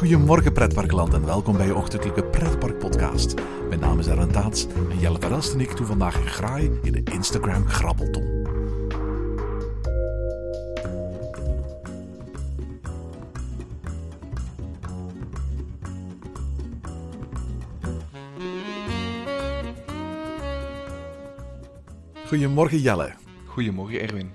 [0.00, 3.34] Goedemorgen pretparkland en welkom bij je ochtendelijke pretpark podcast.
[3.68, 7.02] Mijn naam is Erwin en Jelle Verelst en ik doen vandaag een graai in de
[7.12, 8.46] Instagram grabbelton.
[22.26, 23.14] Goedemorgen Jelle.
[23.46, 24.30] Goedemorgen Erwin.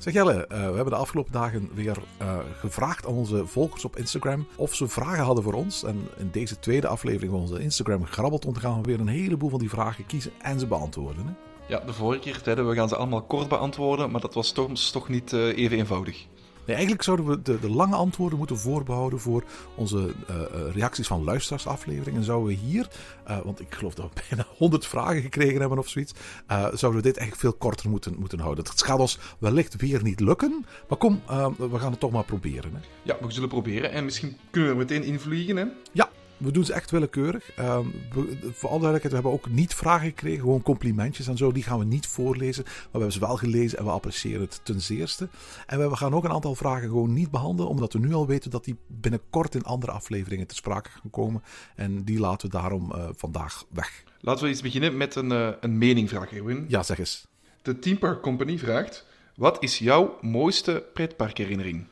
[0.00, 3.96] Zeg Jelle, eh, we hebben de afgelopen dagen weer eh, gevraagd aan onze volgers op
[3.96, 5.84] Instagram of ze vragen hadden voor ons.
[5.84, 9.58] En in deze tweede aflevering van onze Instagram Grabbelton gaan we weer een heleboel van
[9.58, 11.26] die vragen kiezen en ze beantwoorden.
[11.26, 11.32] Hè?
[11.70, 14.72] Ja, de vorige keer zeiden we gaan ze allemaal kort beantwoorden, maar dat was toch,
[14.72, 16.26] toch niet eh, even eenvoudig.
[16.70, 20.36] Nee, eigenlijk zouden we de, de lange antwoorden moeten voorbehouden voor onze uh,
[20.72, 22.20] reacties van luisteraarsafleveringen.
[22.20, 22.88] En zouden we hier,
[23.28, 26.12] uh, want ik geloof dat we bijna 100 vragen gekregen hebben of zoiets,
[26.48, 28.64] zouden we dit eigenlijk veel korter moeten, moeten houden.
[28.64, 31.22] Het gaat ons wellicht weer niet lukken, maar kom,
[31.56, 32.74] we gaan het toch maar proberen.
[32.74, 32.80] Hè?
[33.02, 35.56] Ja, we zullen proberen en misschien kunnen we er meteen invliegen.
[35.56, 35.64] Hè?
[35.92, 36.08] Ja,
[36.40, 37.58] we doen ze echt willekeurig.
[37.58, 41.52] Um, we, voor alle duidelijkheid, we hebben ook niet vragen gekregen, gewoon complimentjes en zo.
[41.52, 44.60] Die gaan we niet voorlezen, maar we hebben ze wel gelezen en we appreciëren het
[44.62, 45.28] ten zeerste.
[45.66, 48.50] En we gaan ook een aantal vragen gewoon niet behandelen, omdat we nu al weten
[48.50, 51.42] dat die binnenkort in andere afleveringen te sprake gaan komen.
[51.76, 54.04] En die laten we daarom uh, vandaag weg.
[54.20, 56.64] Laten we eens beginnen met een, uh, een meningvraag, Erwin.
[56.68, 57.26] Ja, zeg eens.
[57.62, 61.86] De Team Park Company vraagt: Wat is jouw mooiste pretparkherinnering?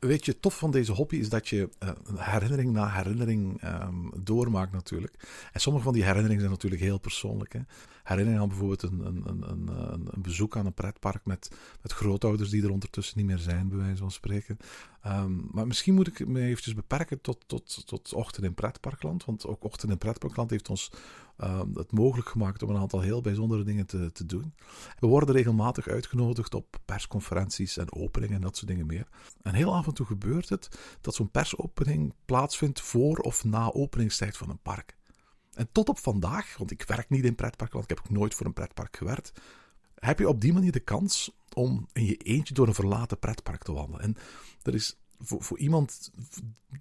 [0.00, 4.72] Weet je, tof van deze hobby is dat je uh, herinnering na herinnering um, doormaakt
[4.72, 5.14] natuurlijk.
[5.52, 7.52] En sommige van die herinneringen zijn natuurlijk heel persoonlijk.
[7.52, 7.60] Hè.
[8.02, 9.68] Herinnering aan bijvoorbeeld een, een, een,
[10.12, 11.50] een, bezoek aan een pretpark met,
[11.82, 14.56] met grootouders die er ondertussen niet meer zijn, bij wijze van spreken.
[15.06, 19.24] Um, maar misschien moet ik me eventjes beperken tot, tot, tot Ochtend in Pretparkland.
[19.24, 20.90] Want ook Ochtend in Pretparkland heeft ons
[21.44, 24.54] um, het mogelijk gemaakt om een aantal heel bijzondere dingen te, te doen.
[24.98, 29.08] We worden regelmatig uitgenodigd op persconferenties en openingen en dat soort dingen meer.
[29.42, 30.68] En heel af en toe gebeurt het
[31.00, 34.98] dat zo'n persopening plaatsvindt voor of na openingstijd van een park.
[35.54, 38.46] En tot op vandaag, want ik werk niet in pretparkland, ik heb ook nooit voor
[38.46, 39.32] een pretpark gewerkt,
[39.94, 43.62] heb je op die manier de kans om in je eentje door een verlaten pretpark
[43.62, 44.00] te wandelen.
[44.00, 44.16] En
[44.62, 46.10] er is voor, voor iemand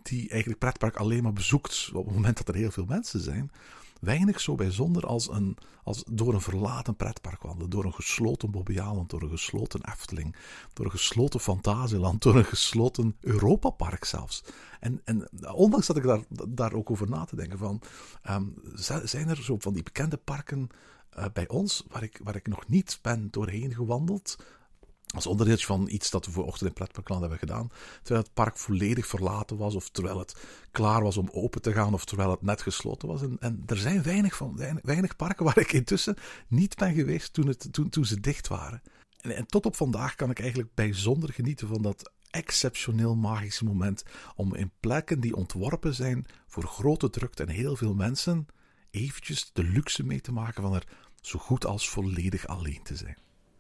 [0.02, 3.52] die eigenlijk pretpark alleen maar bezoekt op het moment dat er heel veel mensen zijn,
[4.00, 7.70] weinig zo bijzonder als, een, als door een verlaten pretpark wandelen.
[7.70, 10.36] Door een gesloten Bobbejaanland, door een gesloten Efteling,
[10.74, 14.44] door een gesloten Fantasieland, door een gesloten Europapark zelfs.
[14.80, 17.82] En, en ondanks dat ik daar, daar ook over na te denken van,
[18.30, 18.54] um,
[19.04, 20.70] zijn er zo van die bekende parken
[21.18, 24.38] uh, bij ons waar ik, waar ik nog niet ben doorheen gewandeld,
[25.16, 27.70] als onderdeeltje van iets dat we voor Ochtend in Pretparkland hebben gedaan.
[28.02, 30.36] Terwijl het park volledig verlaten was, of terwijl het
[30.72, 33.22] klaar was om open te gaan, of terwijl het net gesloten was.
[33.22, 37.48] En, er zijn weinig, van, weinig, weinig, parken waar ik intussen niet ben geweest toen,
[37.48, 38.82] het, toen, toen ze dicht waren.
[39.22, 44.04] En, en tot op vandaag kan ik eigenlijk bijzonder genieten van dat exceptioneel magische moment
[44.36, 48.46] om in plekken die ontworpen zijn voor grote drukte en heel veel mensen,
[48.92, 50.88] eventjes de luxe mee te maken van er
[51.22, 53.18] zo goed als volledig alleen te zijn.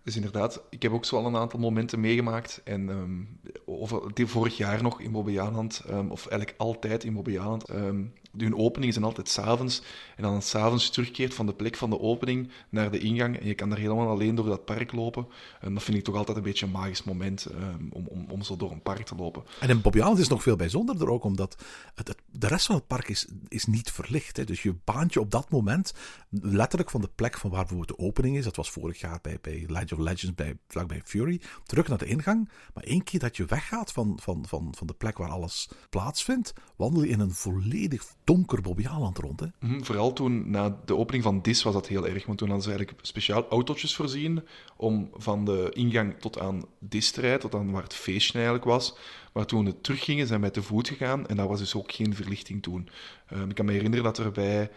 [0.10, 2.62] Dus inderdaad, ik heb ook zo al een aantal momenten meegemaakt.
[2.64, 8.14] En um, over vorig jaar nog in Bobbejaanland, um, of eigenlijk altijd in Bobbejaanland, um,
[8.38, 9.82] hun openingen zijn altijd s'avonds.
[10.16, 13.40] En dan s'avonds terugkeert van de plek van de opening naar de ingang.
[13.40, 15.28] En je kan daar helemaal alleen door dat park lopen.
[15.62, 17.48] En dat vind ik toch altijd een beetje een magisch moment
[17.92, 19.44] om, om, om zo door een park te lopen.
[19.60, 21.64] En in Bobbejaanland is nog veel bijzonderder ook, omdat
[21.96, 24.38] het, de rest van het park is, is niet verlicht.
[24.38, 24.44] Hè.
[24.44, 25.94] Dus je baant je op dat moment
[26.30, 28.44] letterlijk van de plek van waar bijvoorbeeld de opening is.
[28.44, 32.06] Dat was vorig jaar bij, bij Legend of Legends bij, vlakbij Fury, terug naar de
[32.06, 32.50] ingang.
[32.74, 36.54] Maar één keer dat je weggaat van, van, van, van de plek waar alles plaatsvindt,
[36.76, 39.40] wandel je in een volledig donker Bobbejaanland rond.
[39.40, 39.46] Hè?
[39.60, 42.66] -hmm, vooral toen, na de opening van DIS was dat heel erg, want toen hadden
[42.66, 44.44] ze eigenlijk speciaal autootjes voorzien
[44.78, 48.66] om van de ingang tot aan DIS te rijden, tot aan waar het feestje eigenlijk
[48.66, 48.98] was.
[49.34, 52.16] Maar toen we teruggingen, zijn wij te voet gegaan en daar was dus ook geen
[52.16, 52.90] verlichting toen.
[53.34, 54.72] Um, ik kan me herinneren dat er bij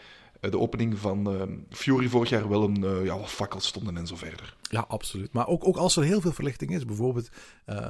[0.51, 4.07] de opening van uh, Fury vorig jaar wel een uh, ja, wat fakkels stonden en
[4.07, 4.57] zo verder.
[4.61, 5.33] Ja, absoluut.
[5.33, 7.29] Maar ook, ook als er heel veel verlichting is, bijvoorbeeld,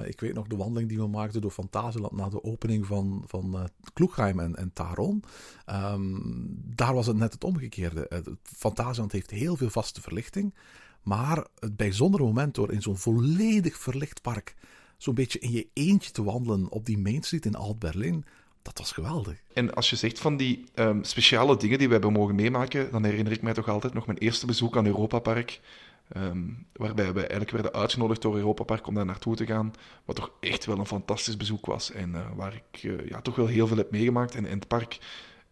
[0.05, 3.69] ik weet nog de wandeling die we maakten door Fantasieland na de opening van, van
[3.97, 5.25] uh, en, en Taron.
[5.71, 8.23] Um, daar was het net het omgekeerde.
[8.43, 10.55] Fantasieland heeft heel veel vaste verlichting,
[11.03, 14.55] maar het bijzondere moment door in zo'n volledig verlicht park
[15.03, 18.25] zo'n beetje in je eentje te wandelen op die Main Street in Alt-Berlin,
[18.63, 19.43] dat was geweldig.
[19.53, 23.05] En als je zegt van die um, speciale dingen die we hebben mogen meemaken, dan
[23.05, 25.61] herinner ik mij toch altijd nog mijn eerste bezoek aan Europa Park.
[26.09, 26.39] Ehm,
[26.73, 29.73] waarbij we eigenlijk werden uitgenodigd door Europa Park om daar naartoe te gaan.
[30.05, 31.93] Wat toch echt wel een fantastisch bezoek was.
[31.93, 34.35] En eh, waar ik eh, ja, toch wel heel veel heb meegemaakt.
[34.35, 34.99] En, en het park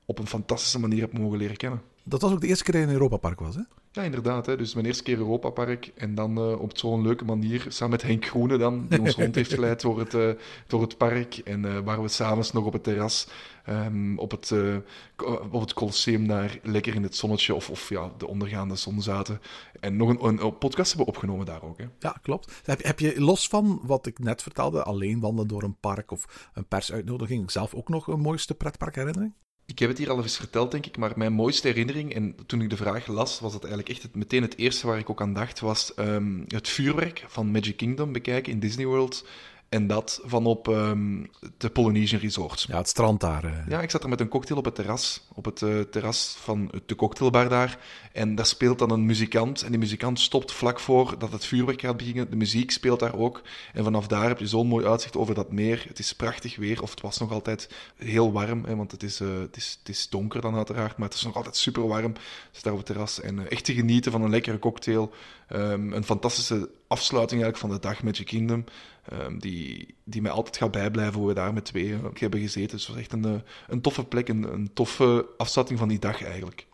[0.04, 1.82] op een fantastische manier heb mogen leren kennen.
[2.02, 3.62] Dat was ook de eerste keer dat je in Europa Park was, hè?
[3.92, 4.46] Ja, inderdaad.
[4.46, 4.56] Hè.
[4.56, 5.92] Dus mijn eerste keer Europa Park.
[5.94, 9.34] En dan eh, op zo'n leuke manier, samen met Henk Groene dan, die ons rond
[9.34, 10.30] heeft geleid door het, eh,
[10.66, 11.36] door het park.
[11.36, 13.28] En eh, waar we samen nog op het terras,
[13.64, 14.54] ehm, op, het,
[15.50, 19.40] op het Colosseum daar lekker in het zonnetje of, of ja, de ondergaande zon zaten.
[19.80, 21.78] En nog een, een, een podcast hebben opgenomen daar ook.
[21.78, 21.84] Hè.
[21.98, 22.60] Ja, klopt.
[22.64, 26.50] Heb, heb je los van wat ik net vertelde, alleen wandelen door een park of
[26.54, 29.32] een persuitnodiging, zelf ook nog een mooiste pretparkherinnering?
[29.70, 32.62] Ik heb het hier al eens verteld, denk ik, maar mijn mooiste herinnering, en toen
[32.62, 35.20] ik de vraag las, was dat eigenlijk echt het, meteen het eerste waar ik ook
[35.20, 39.26] aan dacht, was ehm, het vuurwerk van Magic Kingdom bekijken in Disney World.
[39.70, 41.24] En dat van op ehm,
[41.58, 42.64] de Polynesian Resorts.
[42.64, 43.44] Ja, het strand daar.
[43.44, 43.52] eh.
[43.68, 45.26] Ja, ik zat er met een cocktail op het terras.
[45.34, 47.78] Op het eh, terras van de cocktailbar daar.
[48.12, 49.62] En daar speelt dan een muzikant.
[49.62, 52.30] En die muzikant stopt vlak voor dat het vuurwerk gaat beginnen.
[52.30, 53.42] De muziek speelt daar ook.
[53.72, 55.84] En vanaf daar heb je zo'n mooi uitzicht over dat meer.
[55.88, 56.82] Het is prachtig weer.
[56.82, 58.64] Of het was nog altijd heel warm.
[58.64, 60.96] Hè, want het is, eh, het, is, het is donker dan uiteraard.
[60.96, 62.12] Maar het is nog altijd super warm.
[62.52, 63.20] Dus daar op het terras.
[63.20, 65.12] En echt te genieten van een lekkere cocktail.
[65.48, 68.64] Ehm, een fantastische afsluiting eigenlijk van de dag Magic Kingdom.
[69.10, 72.70] Ehm, die, die mij altijd gaat bijblijven hoe we daar met tweeën hebben gezeten.
[72.70, 75.98] Dus het was echt een, eh, een toffe plek, een, een toffe afsluiting van die
[75.98, 76.66] dag eigenlijk.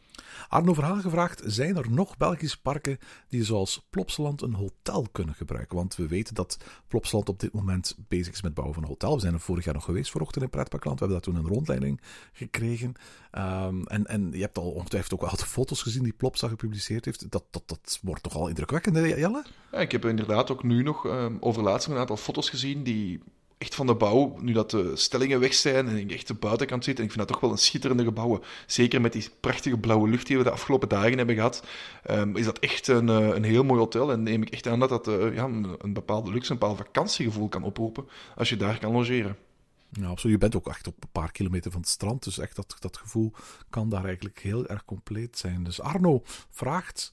[0.48, 2.98] Arno Verhaal gevraagd, zijn er nog Belgische parken
[3.28, 5.76] die zoals Plopsaland een hotel kunnen gebruiken?
[5.76, 6.58] Want we weten dat
[6.88, 9.14] Plopsaland op dit moment bezig is met bouwen van een hotel.
[9.14, 10.98] We zijn er vorig jaar nog geweest voor Ochtend in Pretparkland.
[11.00, 12.00] We hebben daar toen een rondleiding
[12.32, 12.92] gekregen.
[13.30, 17.04] Ehm, en, en je hebt al ongetwijfeld ook al de foto's gezien die Plopsa gepubliceerd
[17.04, 17.30] heeft.
[17.30, 19.44] Dat, dat, dat wordt toch al indrukwekkend, Jelle?
[19.72, 23.22] Ja, ik heb inderdaad ook nu nog um, over laatst een aantal foto's gezien die
[23.58, 26.84] echt van de bouw, nu dat de stellingen weg zijn en ik echt de buitenkant
[26.84, 26.98] zit.
[26.98, 28.42] En ik vind dat toch wel een schitterende gebouwen.
[28.66, 31.64] Zeker met die prachtige blauwe lucht die we de afgelopen dagen hebben gehad,
[32.10, 34.12] um, is dat echt een, uh, een heel mooi hotel.
[34.12, 36.78] En neem ik echt aan dat dat uh, ja, een, een bepaalde luxe, een bepaald
[36.78, 39.36] vakantiegevoel kan oproepen als je daar kan logeren.
[39.90, 40.34] Ja, absoluut.
[40.34, 42.24] Je bent ook echt op een paar kilometer van het strand.
[42.24, 43.32] Dus echt dat, dat gevoel
[43.70, 45.64] kan daar eigenlijk heel erg compleet zijn.
[45.64, 47.12] Dus Arno vraagt.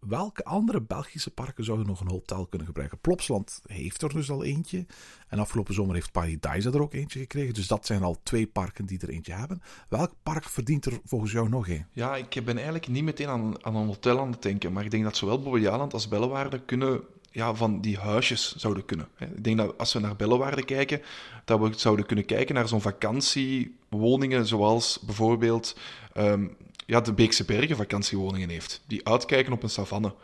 [0.00, 2.98] Welke andere Belgische parken zouden nog een hotel kunnen gebruiken?
[2.98, 4.86] Plopsland heeft er dus al eentje.
[5.28, 7.54] En afgelopen zomer heeft Paradise er ook eentje gekregen.
[7.54, 9.62] Dus dat zijn al twee parken die er eentje hebben.
[9.88, 11.86] Welk park verdient er volgens jou nog een?
[11.92, 14.72] Ja, ik ben eigenlijk niet meteen aan, aan een hotel aan het denken.
[14.72, 17.00] Maar ik denk dat zowel Bobbejaanland als Bellewaarde kunnen
[17.30, 19.08] ja, van die huisjes zouden kunnen.
[19.18, 21.02] Ik denk dat als we naar Bellewaarde kijken,
[21.44, 25.76] dat we zouden kunnen kijken naar zo'n vakantiewoningen zoals bijvoorbeeld
[26.16, 26.56] um,
[26.90, 28.82] ja, de Beekse Bergen vakantiewoningen heeft.
[28.86, 30.14] Die uitkijken op een savanne.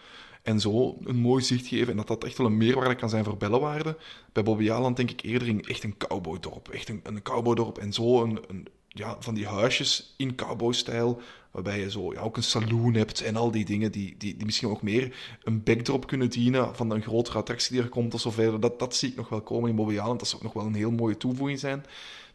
[0.42, 1.88] En zo een mooi zicht geven.
[1.88, 3.96] En dat dat echt wel een meerwaarde kan zijn voor Bellewaarde.
[4.32, 6.68] Bij Bobbejaanland denk ik eerder in echt een cowboydorp.
[6.68, 7.78] Echt een, een cowboydorp.
[7.78, 11.20] En zo een, een, ja, van die huisjes in cowboystijl.
[11.50, 14.44] Waarbij je zo ja, ook een saloon hebt en al die dingen die, die, die
[14.46, 18.20] misschien ook meer een backdrop kunnen dienen van een grotere attractie die er komt of
[18.20, 18.60] zo verder.
[18.60, 20.18] Dat, dat zie ik nog wel komen in Bobbejaanland.
[20.18, 21.84] Dat zou ook nog wel een heel mooie toevoeging zijn.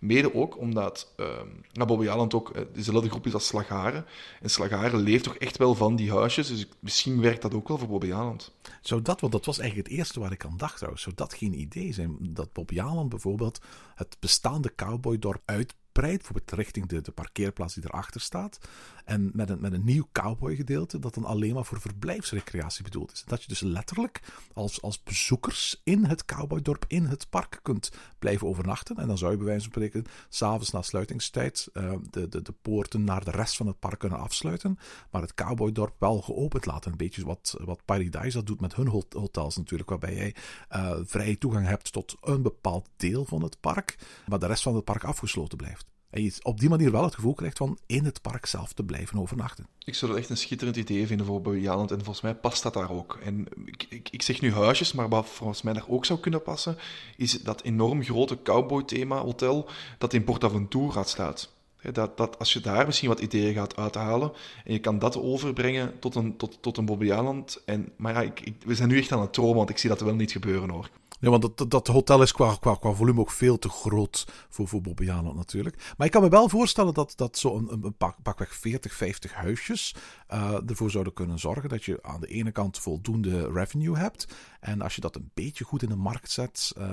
[0.01, 1.27] Mede ook omdat uh,
[1.73, 4.05] nou, Bobbejaanland ook uh, dezelfde groep is als Slagaren.
[4.41, 6.47] En Slagaren leeft toch echt wel van die huisjes.
[6.47, 8.51] Dus misschien werkt dat ook wel voor Bobbejaanland.
[8.81, 11.03] Zou dat, want dat was eigenlijk het eerste waar ik aan dacht trouwens.
[11.03, 12.17] Zou dat geen idee zijn?
[12.19, 13.61] Dat Bobbejaanland bijvoorbeeld
[13.95, 18.59] het bestaande cowboydorp uit bijvoorbeeld richting de, de parkeerplaats die erachter staat.
[19.05, 23.23] En met een, met een nieuw cowboygedeelte dat dan alleen maar voor verblijfsrecreatie bedoeld is.
[23.25, 24.21] Dat je dus letterlijk
[24.53, 28.97] als, als bezoekers in het cowboydorp, in het park kunt blijven overnachten.
[28.97, 32.53] En dan zou je bij wijze van spreken s'avonds na sluitingstijd uh, de, de, de
[32.61, 34.77] poorten naar de rest van het park kunnen afsluiten.
[35.11, 36.91] Maar het cowboydorp wel geopend laten.
[36.91, 39.89] Een beetje wat, wat Paradise dat doet met hun hotels natuurlijk.
[39.89, 40.35] Waarbij jij
[40.71, 43.97] uh, vrije toegang hebt tot een bepaald deel van het park.
[44.27, 45.80] Maar de rest van het park afgesloten blijft.
[46.11, 48.83] En je op die manier wel het gevoel krijgt van in het park zelf te
[48.83, 49.67] blijven overnachten.
[49.85, 51.91] Ik zou dat echt een schitterend idee vinden voor Bobbejaanland.
[51.91, 53.19] En volgens mij past dat daar ook.
[53.23, 56.41] En ik, ik, ik, zeg nu huisjes, maar wat volgens mij daar ook zou kunnen
[56.41, 56.77] passen,
[57.17, 61.53] is dat enorm grote cowboy-thema hotel dat in PortAventura staat.
[61.91, 64.31] Dat, dat als je daar misschien wat ideeën gaat uithalen
[64.65, 67.61] en je kan dat overbrengen tot een, tot, tot een Bobbejaanland.
[67.65, 70.01] En, maar ja, ik, we zijn nu echt aan het dromen, want ik zie dat
[70.01, 70.89] wel niet gebeuren hoor.
[71.21, 74.67] Ja, want dat, dat hotel is qua, qua, qua volume ook veel te groot voor,
[74.67, 75.93] voor Bobbejaanland natuurlijk.
[75.97, 79.33] Maar ik kan me wel voorstellen dat, dat zo'n een, een pak, pakweg 40, 50
[79.33, 79.95] huisjes
[80.33, 84.27] uh, ervoor zouden kunnen zorgen dat je aan de ene kant voldoende revenue hebt.
[84.59, 86.83] En als je dat een beetje goed in de markt zet uh,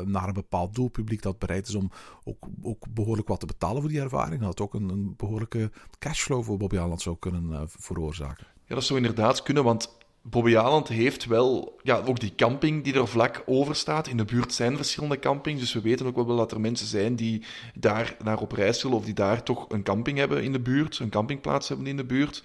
[0.00, 1.90] naar een bepaald doelpubliek dat bereid is om
[2.24, 6.44] ook, ook behoorlijk wat te betalen voor die ervaring, dat ook een, een behoorlijke cashflow
[6.44, 8.46] voor Bobbejaanland zou kunnen uh, veroorzaken.
[8.64, 9.97] Ja, dat zou inderdaad kunnen, want
[10.30, 14.06] Bobbejaanland heeft wel ja, ook die camping die er vlak over staat.
[14.06, 17.16] In de buurt zijn verschillende campings, dus we weten ook wel dat er mensen zijn
[17.16, 17.42] die
[17.74, 20.98] daar naar op reis willen of die daar toch een camping hebben in de buurt,
[20.98, 22.42] een campingplaats hebben in de buurt.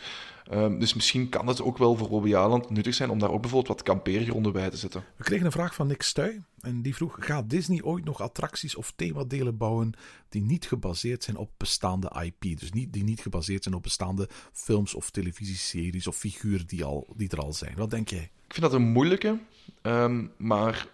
[0.50, 3.76] Ehm, dus misschien kan het ook wel voor Bobbejaanland nuttig zijn om daar ook bijvoorbeeld
[3.78, 5.04] wat kampeergronden bij te zetten.
[5.16, 6.44] We kregen een vraag van Nick Stuy.
[6.60, 9.94] En die vroeg: Gaat Disney ooit nog attracties of themadelen bouwen
[10.30, 12.60] die niet gebaseerd zijn op bestaande IP?
[12.60, 17.14] Dus niet, die niet gebaseerd zijn op bestaande films of televisieseries of figuren die, al,
[17.16, 17.76] die er al zijn.
[17.76, 18.32] Wat denk jij?
[18.48, 19.40] Ik vind dat een moeilijke,
[19.82, 20.88] ehm, maar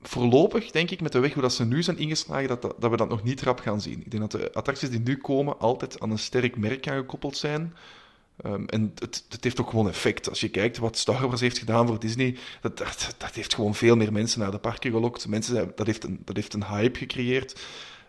[0.00, 2.90] voorlopig denk ik met de weg hoe dat ze nu zijn ingeslagen, dat, dat, dat
[2.90, 4.00] we dat nog niet rap gaan zien.
[4.00, 7.36] Ik denk dat de attracties die nu komen altijd aan een sterk merk gaan gekoppeld
[7.36, 7.74] zijn.
[8.36, 10.28] Ehm, en het, het, heeft ook gewoon effect.
[10.28, 13.74] Als je kijkt wat Star Wars heeft gedaan voor Disney, dat, dat, dat heeft gewoon
[13.74, 15.28] veel meer mensen naar de parken gelokt.
[15.28, 17.62] Mensen, dat, heeft een, dat heeft een hype gecreëerd.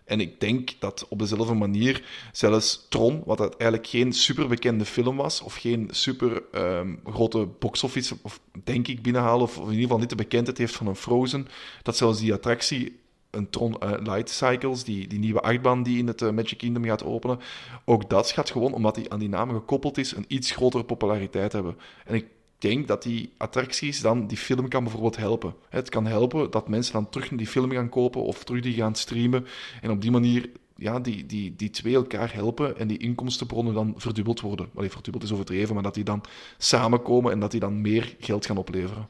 [0.06, 5.42] En ik denk dat op dezelfde manier zelfs Tron, wat eigenlijk geen superbekende film was,
[5.42, 10.10] of geen super um, grote box-office, of denk ik binnenhalen, of in ieder geval niet
[10.10, 11.48] de bekendheid heeft van een Frozen,
[11.84, 13.00] dat zelfs die attractie
[13.36, 16.84] een Tron uh, Light Cycles, die, die nieuwe achtbaan die in het uh, Magic Kingdom
[16.84, 17.40] gaat openen.
[17.86, 21.52] Ook dat gaat gewoon, omdat die aan die namen gekoppeld is, een iets grotere populariteit
[21.52, 21.78] hebben.
[22.06, 22.26] En ik
[22.58, 25.56] denk dat die attracties dan die film kan bijvoorbeeld helpen.
[25.70, 28.96] Het kan helpen dat mensen dan terug die film gaan kopen of terug die gaan
[28.96, 29.46] streamen.
[29.82, 33.94] En op die manier ja, die, die, die twee elkaar helpen en die inkomstenbronnen dan
[33.98, 34.70] verdubbeld worden.
[34.76, 36.24] Allee, verdubbeld is overdreven, maar dat die dan
[36.58, 39.10] samenkomen en dat die dan meer geld gaan opleveren.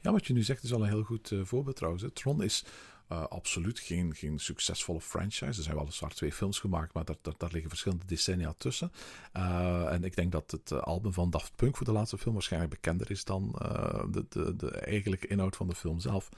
[0.00, 2.04] Ja, wat je nu zegt is al een heel goed uh, voorbeeld trouwens.
[2.12, 2.64] Tron is
[3.12, 5.44] uh, absoluut geen, geen succesvolle franchise.
[5.44, 8.92] Er zijn weliswaar twee films gemaakt, maar daar, daar, liggen verschillende decennia tussen.
[9.36, 12.72] Uh, en ik denk dat het album van Daft Punk voor de laatste film waarschijnlijk
[12.72, 13.50] bekender is dan
[14.10, 16.28] de, de, de eigenlijke inhoud van de film zelf.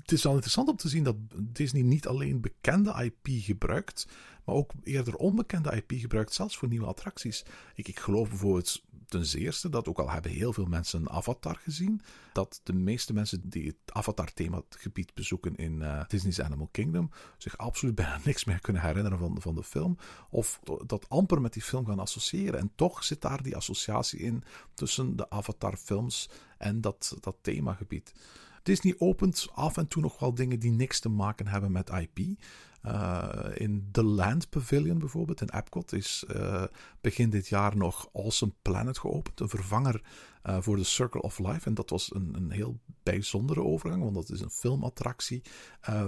[0.00, 4.06] Het is wel interessant om te zien dat Disney niet alleen bekende IP gebruikt,
[4.44, 7.44] maar ook eerder onbekende IP gebruikt, zelfs voor nieuwe attracties.
[7.74, 12.00] Ik, ik geloof bijvoorbeeld ten zeerste dat, ook al hebben heel veel mensen Avatar gezien,
[12.32, 17.94] dat de meeste mensen die het Avatar-themagebied bezoeken in uh, Disney's Animal Kingdom zich absoluut
[17.94, 19.96] bijna niks meer kunnen herinneren van, van de film.
[20.30, 22.60] Of dat amper met die film gaan associëren.
[22.60, 24.42] En toch zit daar die associatie in
[24.74, 28.12] tussen de Avatar-films en dat, dat themagebied.
[28.62, 32.38] Disney opent af en toe nog wel dingen die niks te maken hebben met IP.
[32.86, 36.64] Uh, in The Land Pavilion bijvoorbeeld, in Epcot, is uh,
[37.00, 39.40] begin dit jaar nog Awesome Planet geopend.
[39.40, 40.02] Een vervanger
[40.44, 41.66] uh, voor de Circle of Life.
[41.66, 45.42] En dat was een, een heel bijzondere overgang, want dat is een filmattractie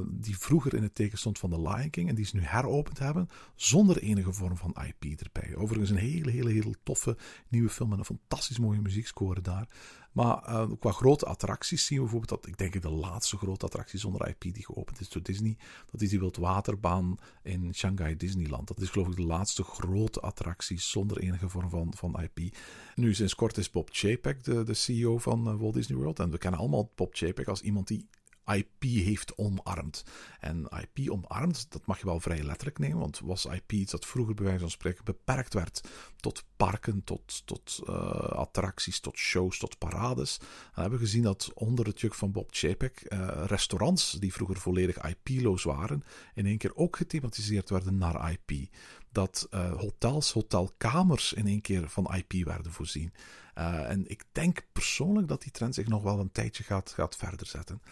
[0.08, 2.08] die vroeger in het teken stond van The Lion King.
[2.08, 5.56] En die ze nu heropend hebben, zonder enige vorm van IP erbij.
[5.56, 7.16] Overigens een hele, hele, hele toffe
[7.48, 9.68] nieuwe film met een fantastisch mooie muziekscore daar.
[10.12, 13.98] Maar uh, qua grote attracties zien we bijvoorbeeld dat, ik denk de laatste grote attractie
[13.98, 15.56] zonder IP die geopend is door Disney,
[15.90, 18.68] dat is die wildwaterbaan in Shanghai Disneyland.
[18.68, 22.56] Dat is geloof ik de laatste grote attractie zonder enige vorm van, van IP.
[22.94, 26.30] Nu sinds kort is Bob Chapek de, de CEO van uh, Walt Disney World en
[26.30, 28.08] we kennen allemaal Bob Chapek als iemand die
[28.46, 30.04] IP heeft omarmd.
[30.40, 34.06] En IP omarmd, dat mag je wel vrij letterlijk nemen, want was IP iets dat
[34.06, 39.58] vroeger bij wijze van spreken beperkt werd tot parken, tot, tot uh, attracties, tot shows,
[39.58, 40.40] tot parades.
[40.72, 44.96] Hebben we gezien dat onder het juk van Bob Chapek uh, restaurants die vroeger volledig
[44.96, 48.68] IP-loos waren, in één keer ook gethematiseerd werden naar IP.
[49.12, 53.12] Dat uh, hotels, hotelkamers in één keer van IP werden voorzien.
[53.58, 57.16] Uh, en ik denk persoonlijk dat die trend zich nog wel een tijdje gaat, gaat
[57.16, 57.82] verder zetten.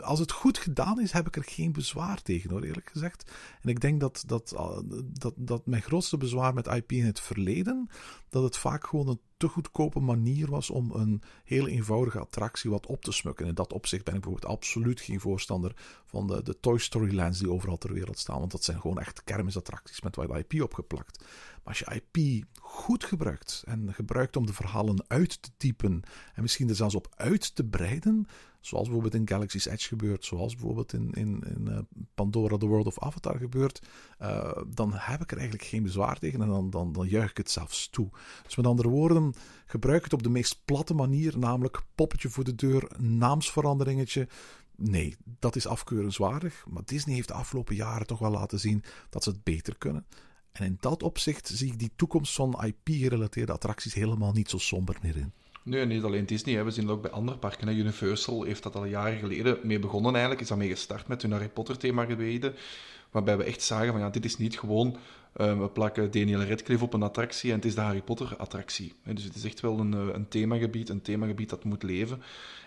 [0.00, 3.30] Als het goed gedaan is, heb ik er geen bezwaar tegen hoor, eerlijk gezegd.
[3.60, 4.54] En ik denk dat, dat,
[5.04, 7.90] dat, dat mijn grootste bezwaar met IP in het verleden,
[8.28, 12.86] dat het vaak gewoon een te goedkope manier was om een hele eenvoudige attractie wat
[12.86, 13.46] op te smukken.
[13.46, 15.72] In dat opzicht ben ik bijvoorbeeld absoluut geen voorstander
[16.04, 18.38] van de, de Toy Story lands die overal ter wereld staan.
[18.38, 21.24] Want dat zijn gewoon echt kermisattracties met wat IP opgeplakt.
[21.66, 26.02] Als je IP goed gebruikt en gebruikt om de verhalen uit te typen
[26.34, 28.26] en misschien er zelfs op uit te breiden,
[28.60, 31.78] zoals bijvoorbeeld in Galaxy's Edge gebeurt, zoals bijvoorbeeld in, in, in uh,
[32.14, 33.82] Pandora The World of Avatar gebeurt,
[34.22, 37.36] uh, dan heb ik er eigenlijk geen bezwaar tegen en dan, dan, dan juich ik
[37.36, 38.08] het zelfs toe.
[38.44, 39.34] Dus met andere woorden,
[39.66, 44.28] gebruik het op de meest platte manier, namelijk poppetje voor de deur, naamsveranderingetje.
[44.76, 49.22] Nee, dat is afkeurenswaardig, maar Disney heeft de afgelopen jaren toch wel laten zien dat
[49.22, 50.06] ze het beter kunnen.
[50.58, 54.96] En in dat opzicht zie ik die toekomst van IP-gerelateerde attracties helemaal niet zo somber
[55.02, 55.32] meer in.
[55.62, 56.64] Nee, niet alleen Disney.
[56.64, 57.68] We zien dat ook bij andere parken.
[57.68, 60.42] Universal heeft dat al jaren geleden mee begonnen eigenlijk.
[60.42, 62.54] Is daarmee gestart met hun Harry Potter themagebieden.
[63.10, 64.96] Waarbij we echt zagen van ja, dit is niet gewoon...
[65.36, 68.92] Uh, we plakken Daniel Radcliffe op een attractie en het is de Harry Potter attractie.
[69.04, 72.22] Dus het is echt wel een, eh, een themagebied, een themagebied dat moet leven.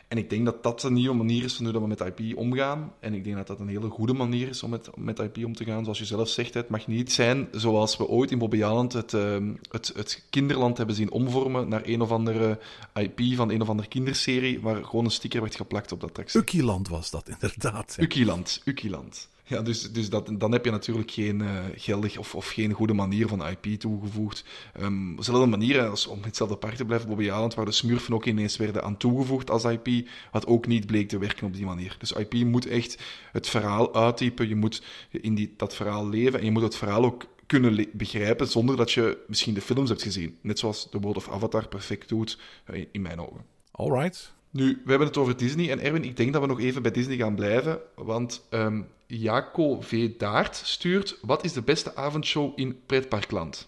[0.10, 2.94] En ik denk dat dat een nieuwe manier is van hoe we met IP omgaan.
[3.00, 5.56] En ik denk dat dat een hele goede manier is om met, met IP om
[5.56, 5.84] te gaan.
[5.84, 9.38] Zoals je zelf zegt, het mag niet zijn zoals we ooit in Bobbejaanland het, uh,
[9.72, 12.60] het, het kinderland hebben zien omvormen naar een of andere
[12.94, 16.36] IP van een of andere kinderserie, waar gewoon een sticker werd geplakt op dat tekst.
[16.36, 17.94] Ukiland was dat inderdaad.
[17.98, 18.04] Ja.
[18.04, 19.30] Ukiland, Ukiland.
[19.50, 22.94] Ja, dus, dus dat, dan heb je natuurlijk geen uh, geldig of, of geen goede
[22.94, 24.44] manier van IP toegevoegd.
[24.82, 28.26] Um, dezelfde manier, als, om hetzelfde park te blijven, Bobby Island, waar de smurfen ook
[28.26, 31.96] ineens werden aan toegevoegd als IP, wat ook niet bleek te werken op die manier.
[32.00, 36.46] Dus IP moet echt het verhaal uittypen, je moet in die, dat verhaal leven en
[36.46, 40.38] je moet het verhaal ook kunnen begrijpen zonder dat je misschien de films hebt gezien.
[40.42, 42.40] Net zoals The World of Avatar perfect doet,
[42.72, 43.46] uh, in mijn ogen.
[43.72, 44.34] Alright.
[44.50, 45.72] Nu, we hebben het over Disney.
[45.72, 47.80] En Erwin, ik denk dat we nog even bij Disney gaan blijven.
[47.96, 50.18] Want um, Jaco V.
[50.18, 51.18] Daart stuurt...
[51.22, 53.68] Wat is de beste avondshow in pretparkland?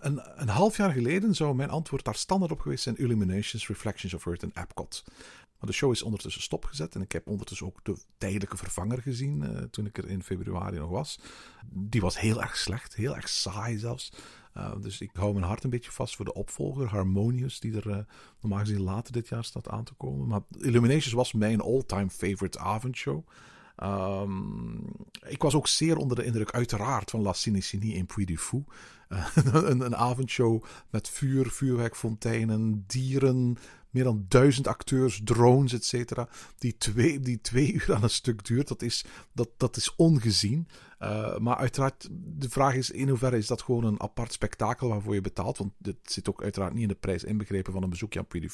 [0.00, 2.96] Een, een half jaar geleden zou mijn antwoord daar standaard op geweest zijn...
[2.96, 5.04] Illuminations, Reflections of Earth en Epcot.
[5.58, 6.94] Maar de show is ondertussen stopgezet.
[6.94, 9.42] En ik heb ondertussen ook de tijdelijke vervanger gezien...
[9.42, 11.18] Uh, toen ik er in februari nog was.
[11.70, 12.94] Die was heel erg slecht.
[12.94, 14.12] Heel erg saai zelfs.
[14.56, 17.86] Uh, dus ik hou mijn hart een beetje vast voor de opvolger, Harmonious, die er
[17.86, 17.96] uh,
[18.40, 20.26] normaal gezien later dit jaar staat aan te komen.
[20.26, 23.24] Maar Illuminations was mijn all-time favorite avondshow.
[23.76, 24.84] Um,
[25.26, 28.64] ik was ook zeer onder de indruk, uiteraard, van La Cinecinie in Puy du Fou.
[29.08, 29.26] Uh,
[29.70, 33.58] een, een avondshow met vuur, vuurwerkfonteinen, dieren,
[33.90, 36.28] meer dan duizend acteurs, drones, et cetera.
[36.58, 38.68] Die twee, die twee uur aan een stuk duurt.
[38.68, 40.68] Dat is, dat, dat is ongezien.
[41.02, 45.14] Uh, maar uiteraard, de vraag is in hoeverre is dat gewoon een apart spektakel waarvoor
[45.14, 45.58] je betaalt.
[45.58, 48.50] Want dit zit ook uiteraard niet in de prijs inbegrepen van een bezoekje aan Puy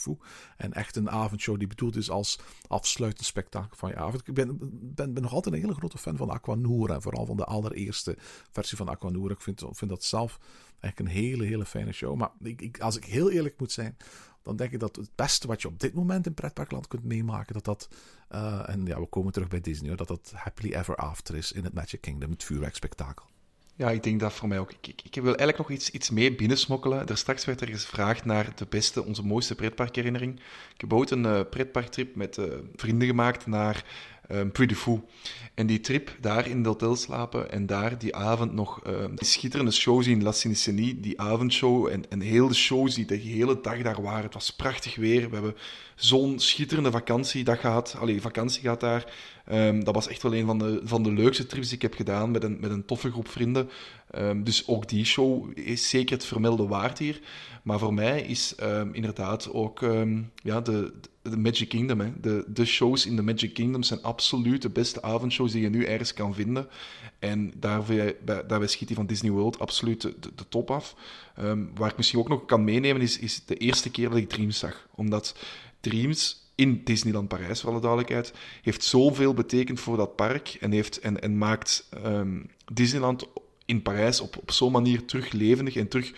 [0.56, 2.38] En echt een avondshow die bedoeld is als
[2.68, 4.28] afsluitend spektakel van je avond.
[4.28, 4.58] Ik ben,
[4.94, 7.00] ben, ben nog altijd een hele grote fan van Aquanura.
[7.00, 8.16] Vooral van de allereerste
[8.50, 9.34] versie van Aquanura.
[9.34, 10.38] Ik vind, vind dat zelf
[10.80, 12.16] echt een hele, hele fijne show.
[12.16, 13.96] Maar ik, als ik heel eerlijk moet zijn,
[14.48, 17.54] dan denk ik dat het beste wat je op dit moment in pretparkland kunt meemaken,
[17.54, 17.88] dat dat,
[18.32, 21.52] uh, en ja, we komen terug bij Disney, hoor, dat dat Happily Ever After is
[21.52, 23.26] in het Magic Kingdom, het vuurwerkspektakel.
[23.74, 24.72] Ja, ik denk dat voor mij ook.
[24.72, 27.06] Ik, ik, ik wil eigenlijk nog iets, iets mee binnensmokkelen.
[27.06, 30.40] Er straks werd er gevraagd naar de beste, onze mooiste pretparkherinnering.
[30.74, 32.44] Ik heb ooit een uh, pretparktrip met uh,
[32.76, 33.84] vrienden gemaakt naar
[34.28, 35.00] um, Pretty Fou.
[35.54, 39.26] En die trip, daar in het hotel slapen en daar die avond nog um, die
[39.26, 43.60] schitterende show zien, La Cinecenie, die avondshow en, en heel de shows die de hele
[43.60, 44.22] dag daar waren.
[44.22, 45.28] Het was prachtig weer.
[45.28, 45.56] We hebben
[45.96, 47.96] zo'n schitterende vakantie dat gehad.
[47.98, 49.12] Allee, vakantie gehad daar.
[49.52, 51.94] Um, dat was echt wel een van de, van de leukste trips die ik heb
[51.94, 53.68] gedaan met een, met een toffe groep vrienden.
[54.18, 57.20] Um, dus ook die show is zeker het vermelde waard hier.
[57.62, 59.80] Maar voor mij is um, inderdaad ook
[60.42, 62.00] ja, de, de Magic Kingdom.
[62.00, 62.12] Hè.
[62.20, 65.84] De, de shows in de Magic Kingdom zijn absoluut de beste avondshows die je nu
[65.84, 66.68] ergens kan vinden.
[67.18, 70.94] En daarbij, daarbij schiet die van Disney World absoluut de top af.
[71.74, 74.58] waar ik misschien ook nog kan meenemen is, is de eerste keer dat ik Dreams
[74.58, 74.88] zag.
[74.94, 75.36] Omdat
[75.80, 81.00] Dreams in Disneyland Parijs, voor alle duidelijkheid, heeft zoveel betekend voor dat park en, heeft,
[81.00, 83.26] en, en maakt um, Disneyland
[83.64, 86.12] in Parijs op, op zo'n manier terug levendig en terug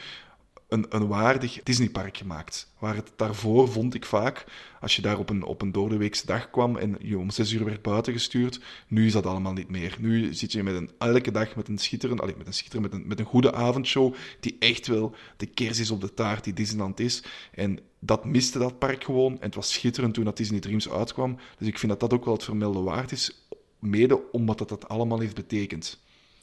[0.71, 2.73] een, een waardig Disneypark gemaakt.
[2.79, 4.45] Waar het daarvoor vond ik vaak,
[4.81, 7.65] als je daar op een, op een doordeweekse dag kwam en je om zes uur
[7.65, 9.97] werd buiten gestuurd, nu is dat allemaal niet meer.
[9.99, 13.01] Nu zit je met een, elke dag met een schitterend, allez, met een schitterend, met
[13.01, 16.53] een, met een goede avondshow, die echt wel de kers is op de taart die
[16.53, 17.23] Disneyland is.
[17.53, 19.33] En dat miste dat park gewoon.
[19.33, 21.39] En het was schitterend toen dat Disney Dreams uitkwam.
[21.59, 23.47] Dus ik vind dat dat ook wel het vermelden waard is,
[23.79, 26.01] mede omdat dat dat allemaal heeft betekend.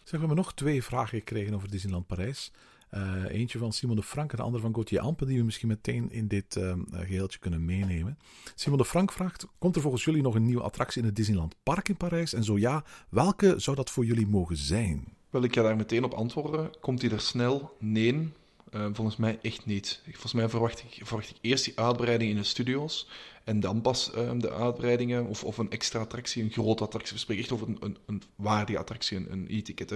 [0.07, 2.51] Zeg, we hebben nog twee vragen gekregen over Disneyland Parijs.
[2.93, 5.67] Uh, eentje van Simon de Frank en de andere van Gauthier Ampen, die we misschien
[5.67, 8.17] meteen in dit uh, geheeltje kunnen meenemen.
[8.55, 11.55] Simon de Frank vraagt: Komt er volgens jullie nog een nieuwe attractie in het Disneyland
[11.63, 12.33] Park in Parijs?
[12.33, 15.15] En zo ja, welke zou dat voor jullie mogen zijn?
[15.29, 16.79] Wel, ik ga daar meteen op antwoorden.
[16.79, 17.75] Komt die er snel?
[17.79, 18.31] Nee.
[18.71, 20.01] Uh, volgens mij echt niet.
[20.03, 23.07] Volgens mij verwacht ik, verwacht ik eerst die uitbreiding in de studio's.
[23.47, 27.13] En dan pas um, de uitbreidingen of, of een extra attractie, een grote attractie.
[27.13, 29.91] We spreken echt over een, een, een waardige attractie, een, een e-ticket.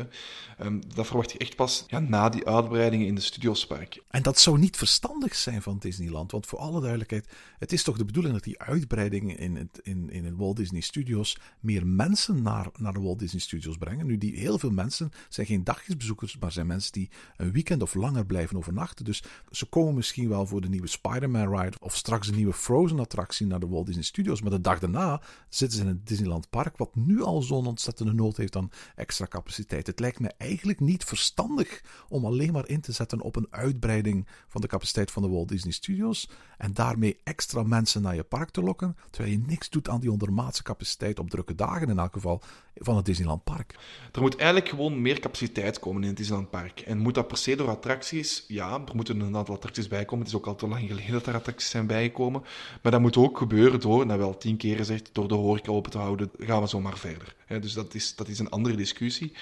[0.61, 4.03] Um, dat verwacht ik echt pas ja, na die uitbreidingen in de studiospark.
[4.09, 6.31] En dat zou niet verstandig zijn van Disneyland.
[6.31, 7.27] Want voor alle duidelijkheid,
[7.59, 10.81] het is toch de bedoeling dat die uitbreidingen in het, in, in het Walt Disney
[10.81, 14.05] Studios meer mensen naar, naar de Walt Disney Studios brengen.
[14.05, 17.93] Nu, die heel veel mensen zijn geen dagjesbezoekers, maar zijn mensen die een weekend of
[17.93, 19.05] langer blijven overnachten.
[19.05, 22.99] Dus ze komen misschien wel voor de nieuwe Spider-Man ride of straks een nieuwe Frozen
[22.99, 24.41] attractie naar de Walt Disney Studios.
[24.41, 28.13] Maar de dag daarna zitten ze in het Disneyland Park, wat nu al zo'n ontzettende
[28.13, 29.87] nood heeft aan extra capaciteit.
[29.87, 34.27] Het lijkt me eigenlijk niet verstandig om alleen maar in te zetten op een uitbreiding
[34.47, 38.49] van de capaciteit van de Walt Disney Studios en daarmee extra mensen naar je park
[38.49, 42.13] te lokken, terwijl je niks doet aan die ondermaatse capaciteit op drukke dagen in elk
[42.13, 42.41] geval
[42.75, 43.75] van het Disneyland Park.
[44.11, 46.79] Er moet eigenlijk gewoon meer capaciteit komen in het Disneyland Park.
[46.79, 48.45] En moet dat per se door attracties?
[48.47, 50.25] Ja, er moeten een aantal attracties bijkomen.
[50.25, 52.43] Het is ook al te lang geleden dat er attracties zijn bijgekomen.
[52.81, 55.91] Maar dat moet ook gebeuren door, nou wel tien keer gezegd, door de horeca open
[55.91, 57.35] te houden, gaan we zomaar verder.
[57.47, 59.33] dus dat is, dat is een andere discussie.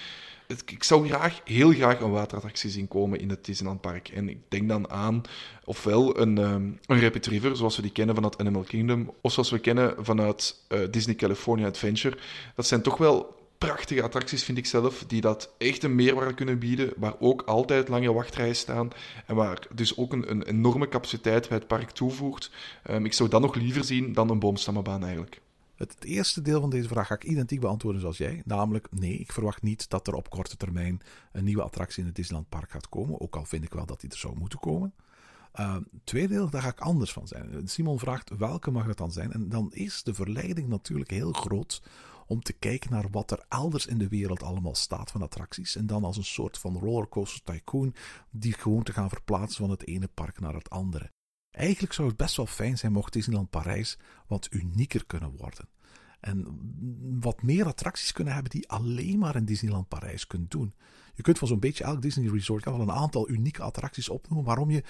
[0.65, 4.07] Ik zou graag, heel graag een waterattractie zien komen in het Disneyland Park.
[4.07, 5.21] En ik denk dan aan
[5.63, 9.49] ofwel een, um, een Rapid River, zoals we die kennen vanuit Animal Kingdom, of zoals
[9.49, 12.17] we kennen vanuit uh, Disney California Adventure.
[12.55, 16.59] Dat zijn toch wel prachtige attracties, vind ik zelf, die dat echt een meerwaarde kunnen
[16.59, 18.89] bieden, waar ook altijd lange wachtrijen staan
[19.25, 22.51] en waar dus ook een, een enorme capaciteit bij het park toevoegt.
[22.83, 25.41] Ehm, ik zou dat nog liever zien dan een boomstammenbaan eigenlijk.
[25.75, 28.41] Het eerste deel van deze vraag ga ik identiek beantwoorden zoals jij.
[28.45, 32.15] Namelijk, nee, ik verwacht niet dat er op korte termijn een nieuwe attractie in het
[32.15, 33.21] Disneyland Park gaat komen.
[33.21, 34.93] Ook al vind ik wel dat die er zou moeten komen.
[35.59, 37.67] Uh, tweede deel, daar ga ik anders van zijn.
[37.67, 39.31] Simon vraagt welke mag het dan zijn?
[39.31, 41.81] En dan is de verleiding natuurlijk heel groot
[42.29, 45.75] om te kijken naar wat er elders in de wereld allemaal staat van attracties.
[45.75, 47.95] En dan als een soort van rollercoaster tycoon
[48.29, 51.11] die gewoon te gaan verplaatsen van het ene park naar het andere.
[51.51, 55.69] Eigenlijk zou het best wel fijn zijn mocht Disneyland Parijs wat unieker kunnen worden.
[56.19, 56.59] En
[57.19, 60.73] wat meer attracties kunnen hebben die alleen maar in Disneyland Parijs kunt doen.
[61.13, 64.69] Je kunt van zo'n beetje elk Disney Resort wel een aantal unieke attracties opnoemen waarom
[64.69, 64.83] je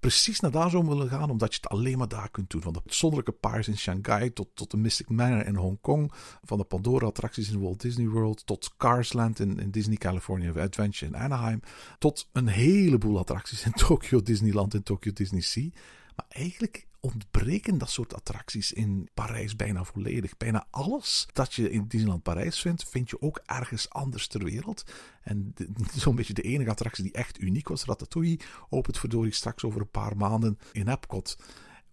[0.00, 2.62] precies naar daar zou willen gaan, omdat je het alleen maar daar kunt doen.
[2.62, 6.12] Van de zonderlijke paars in Shanghai tot, tot de Mystic Manor in Hongkong.
[6.42, 11.16] Van de Pandora-attracties in Walt Disney World tot Carsland in, in Disney California Adventure in
[11.16, 11.60] Anaheim.
[11.98, 15.68] Tot een heleboel attracties in Tokyo Disneyland en Tokyo Disney Sea.
[16.16, 20.36] Maar eigenlijk ontbreken dat soort attracties in Parijs bijna volledig.
[20.36, 24.84] Bijna alles dat je in Disneyland Parijs vindt, vind je ook ergens anders ter wereld.
[25.22, 25.54] En
[25.96, 29.90] zo'n beetje de enige attractie die echt uniek was, Ratatouille, opent verdorie straks over een
[29.90, 31.36] paar maanden in Epcot.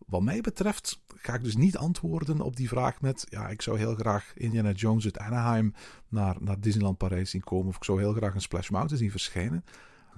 [0.06, 3.78] Wat mij betreft ga ik dus niet antwoorden op die vraag met: ja, ik zou
[3.78, 5.74] heel graag Indiana Jones uit Anaheim
[6.08, 9.12] naar, naar Disneyland Parijs zien komen, of ik zou heel graag een Splash Mountain zien
[9.12, 9.64] verschijnen.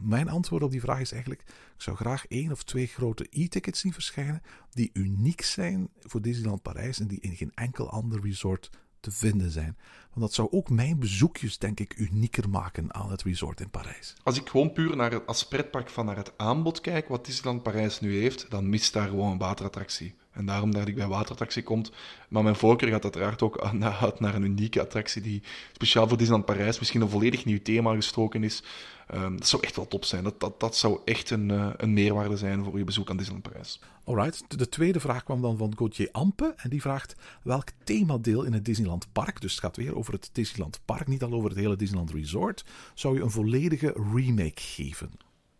[0.02, 1.42] Mijn antwoord op die vraag is eigenlijk:
[1.76, 6.62] ik zou graag één of twee grote e-tickets zien verschijnen die uniek zijn voor Disneyland
[6.62, 9.78] Parijs en die in geen enkel ander resort te vinden zijn.
[10.10, 14.16] Want dat zou ook mijn bezoekjes, denk ik, unieker maken aan het resort in Parijs.
[14.24, 17.64] Als ik gewoon puur naar het, als pretpark van naar het aanbod kijk, wat Disneyland
[17.64, 20.16] Parijs nu heeft, dan mist daar gewoon een waterattractie.
[20.40, 21.92] En daarom dat ik bij waterattractie komt.
[22.28, 23.60] Maar mijn voorkeur gaat uiteraard ook
[24.02, 27.94] uit naar een unieke attractie die speciaal voor Disneyland Parijs misschien een volledig nieuw thema
[27.94, 28.64] gestoken is.
[29.14, 30.24] Um, dat zou echt wel top zijn.
[30.24, 33.50] Dat, dat, dat zou echt een, uh, een meerwaarde zijn voor je bezoek aan Disneyland
[33.50, 33.80] Parijs.
[34.04, 34.60] Alright.
[34.60, 36.54] De tweede vraag kwam dan van Gauthier Ampe.
[36.58, 40.30] En die vraagt welk themadeel in het Disneyland Park, dus het gaat weer over het
[40.34, 45.12] Disneyland Park, niet al over het hele Disneyland Resort, zou je een volledige remake geven?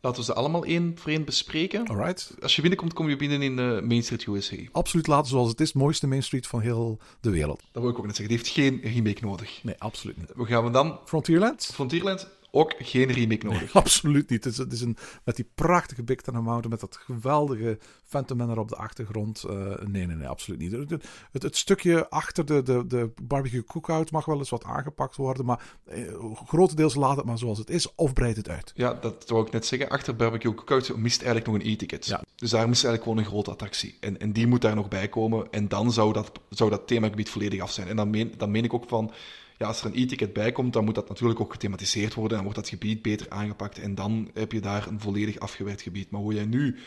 [0.02, 1.88] Laten we ze allemaal één voor één bespreken.
[1.88, 2.34] Alright.
[2.42, 4.56] Als je binnenkomt, kom je binnen in uh, Main Street USA.
[4.72, 5.74] Absoluut laten zoals het is.
[5.74, 7.62] mooiste Main Street van heel de wereld.
[7.72, 8.36] Dat wil ik ook net zeggen.
[8.36, 9.64] Die heeft geen remake nodig.
[9.64, 10.32] Nee, absoluut niet.
[10.36, 11.00] We gaan we dan...
[11.06, 11.70] Frontierland?
[11.74, 13.60] Frontierland ook geen remake nodig.
[13.60, 14.44] Nee, absoluut niet.
[14.44, 18.38] Het is, het is een, met die prachtige Big Thunder Mountain, met dat geweldige Phantom
[18.38, 19.44] Manor op de achtergrond.
[19.50, 19.54] Uh,
[19.86, 20.72] nee, nee, nee, absoluut niet.
[20.72, 20.90] Het,
[21.32, 25.46] het, het, stukje achter de, de, de barbecue cookout mag wel eens wat aangepakt worden,
[25.46, 28.72] maar uh, grotendeels laat het maar zoals het is of breidt het uit.
[28.76, 29.90] Ja, dat wou ik net zeggen.
[29.90, 32.06] Achter barbecue cookout mist eigenlijk nog een e-ticket.
[32.06, 32.24] Ja.
[32.36, 33.98] Dus daar mist eigenlijk gewoon een grote attractie.
[34.00, 35.48] En, en die moet daar nog bij komen.
[35.52, 37.88] En dan zou dat, zou dat themagebied volledig af zijn.
[37.88, 39.12] En dan meen, dan meen ik ook van
[39.60, 42.44] ja, als er een e-ticket bij komt, dan moet dat natuurlijk ook gethematiseerd worden en
[42.44, 43.80] wordt dat gebied beter aangepakt.
[43.80, 46.10] En dan heb je daar een volledig afgewerkt gebied.
[46.10, 46.78] Maar hoe jij nu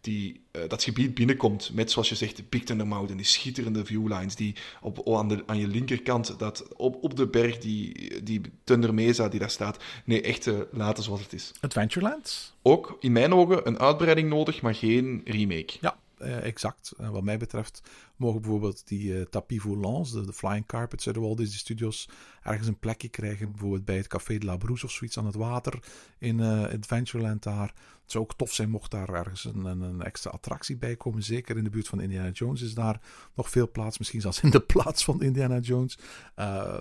[0.00, 3.84] die, uh, dat gebied binnenkomt met, zoals je zegt, de Big Thunder Mountain, die schitterende
[3.84, 8.40] viewlines, die op, aan, de, aan je linkerkant, dat, op, op de berg, die, die
[8.64, 9.82] Thunder Mesa die daar staat.
[10.04, 11.52] Nee, echt uh, laten zoals het is.
[11.60, 12.54] Adventureland?
[12.62, 15.72] Ook, in mijn ogen, een uitbreiding nodig, maar geen remake.
[15.80, 16.92] Ja, uh, exact.
[16.96, 17.82] Wat mij betreft
[18.20, 22.08] mogen bijvoorbeeld die uh, tapis voulants, de, flying carpets uit de Walt Disney Studios,
[22.42, 23.50] ergens een plekje krijgen.
[23.50, 25.82] Bijvoorbeeld bij het Café de la Brousse of zoiets aan het water
[26.18, 27.74] in Adventureland daar.
[28.02, 31.22] Het zou ook tof zijn mocht daar ergens een, een, extra attractie bij komen.
[31.22, 33.00] Zeker in de buurt van Indiana Jones is daar
[33.34, 33.98] nog veel plaats.
[33.98, 35.98] Misschien zelfs in de plaats van Indiana Jones.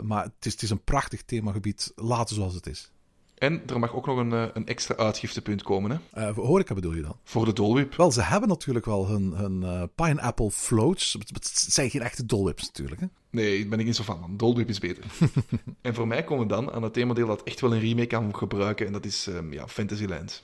[0.03, 1.91] maar het is, het is een prachtig themagebied.
[1.95, 2.91] Laten zoals het is.
[3.39, 5.91] En er mag ook nog een, een extra uitgiftepunt komen.
[5.91, 6.27] Hè?
[6.27, 7.15] Uh, voor horeca bedoel je dan?
[7.23, 7.95] Voor de Dole Whip.
[7.95, 11.17] Wel, ze hebben natuurlijk wel hun, hun uh, pineapple floats.
[11.33, 13.01] Het zijn geen echte Dole Whips natuurlijk.
[13.01, 13.07] Hè?
[13.29, 14.19] Nee, daar ben ik niet zo van.
[14.19, 14.53] Man.
[14.53, 15.03] Whip is beter.
[15.81, 18.35] en voor mij komen we dan aan het themadeel dat echt wel een remake kan
[18.35, 18.85] gebruiken.
[18.85, 20.43] En dat is um, ja, Fantasyland.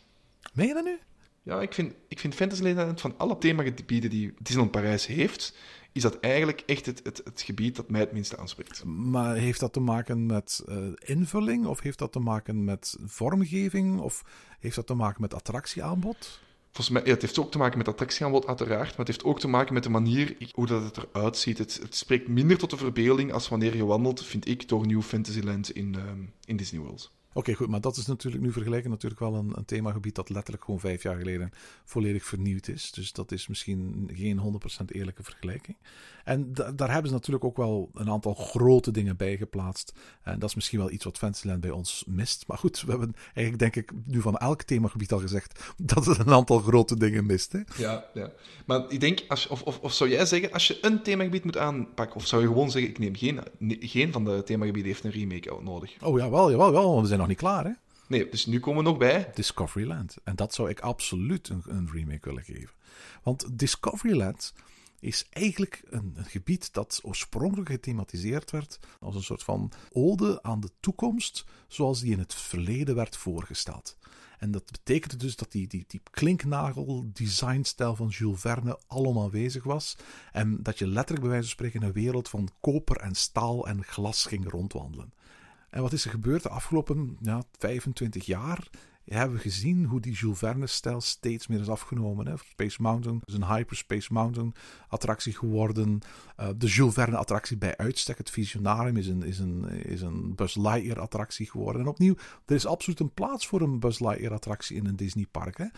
[0.53, 0.97] Meen je dat nu?
[1.43, 5.55] Ja, ik vind, ik vind Fantasyland van alle themagebieden die Disneyland Parijs heeft,
[5.95, 8.83] is dat eigenlijk echt het, het, het, gebied dat mij het minste aanspreekt.
[8.83, 11.65] Maar heeft dat te maken met uh, invulling?
[11.65, 13.99] Of heeft dat te maken met vormgeving?
[13.99, 14.23] Of
[14.59, 16.39] heeft dat te maken met attractieaanbod?
[16.71, 18.89] Volgens mij, ja, het heeft ook te maken met attractieaanbod, uiteraard.
[18.89, 21.57] Maar het heeft ook te maken met de manier hoe dat het eruit ziet.
[21.57, 25.01] Het, het spreekt minder tot de verbeelding als wanneer je wandelt, vind ik, door New
[25.01, 26.03] Fantasyland in, uh,
[26.45, 27.11] in Disney World.
[27.37, 30.63] Oké, goed, maar dat is natuurlijk nu vergelijken natuurlijk wel een, een themagebied dat letterlijk
[30.63, 31.51] gewoon vijf jaar geleden
[31.85, 32.91] volledig vernieuwd is.
[32.91, 35.77] Dus dat is misschien geen 100% eerlijke vergelijking.
[36.25, 39.93] En da- daar hebben ze natuurlijk ook wel een aantal grote dingen bij geplaatst.
[40.23, 42.43] En dat is misschien wel iets wat Fantasyland bij ons mist.
[42.47, 46.17] Maar goed, we hebben eigenlijk denk ik nu van elk themagebied al gezegd dat het
[46.17, 47.51] een aantal grote dingen mist.
[47.51, 47.59] Hè?
[47.77, 48.31] Ja, ja.
[48.65, 51.57] Maar ik denk, als, of, of, of zou jij zeggen, als je een themagebied moet
[51.57, 53.39] aanpakken, of zou je gewoon zeggen, ik neem geen,
[53.79, 55.93] geen van de themagebieden heeft een remake nodig?
[56.01, 57.71] Oh ja, wel, jawel, wel, want we zijn nog niet klaar hè.
[58.07, 59.31] Nee, dus nu komen we nog bij.
[59.33, 60.15] Discoveryland.
[60.23, 62.69] En dat zou ik absoluut een, een remake willen geven.
[63.23, 64.53] Want Discoveryland
[64.99, 70.59] is eigenlijk een, een gebied dat oorspronkelijk gethematiseerd werd als een soort van ode aan
[70.59, 73.97] de toekomst zoals die in het verleden werd voorgesteld.
[74.37, 79.63] En dat betekende dus dat die, die, die klinknagel designstijl van Jules Verne allemaal aanwezig
[79.63, 79.97] was.
[80.31, 83.83] En dat je letterlijk bij wijze van spreken een wereld van koper en staal en
[83.83, 85.13] glas ging rondwandelen.
[85.69, 88.69] En wat is er gebeurd de afgelopen ja, 25 jaar?
[89.05, 92.27] Hebben we gezien hoe die Jules Verne-stijl steeds meer is afgenomen.
[92.27, 92.33] Hè?
[92.37, 94.53] Space Mountain is een Hyperspace Mountain
[94.87, 95.99] attractie geworden.
[96.39, 100.55] Uh, de Jules Verne-attractie bij uitstek, het Visionarium, is een, is, een, is een Buzz
[100.55, 101.81] Lightyear-attractie geworden.
[101.81, 102.15] En opnieuw,
[102.45, 105.59] er is absoluut een plaats voor een Buzz Lightyear-attractie in een Disney-park.
[105.59, 105.69] Uh,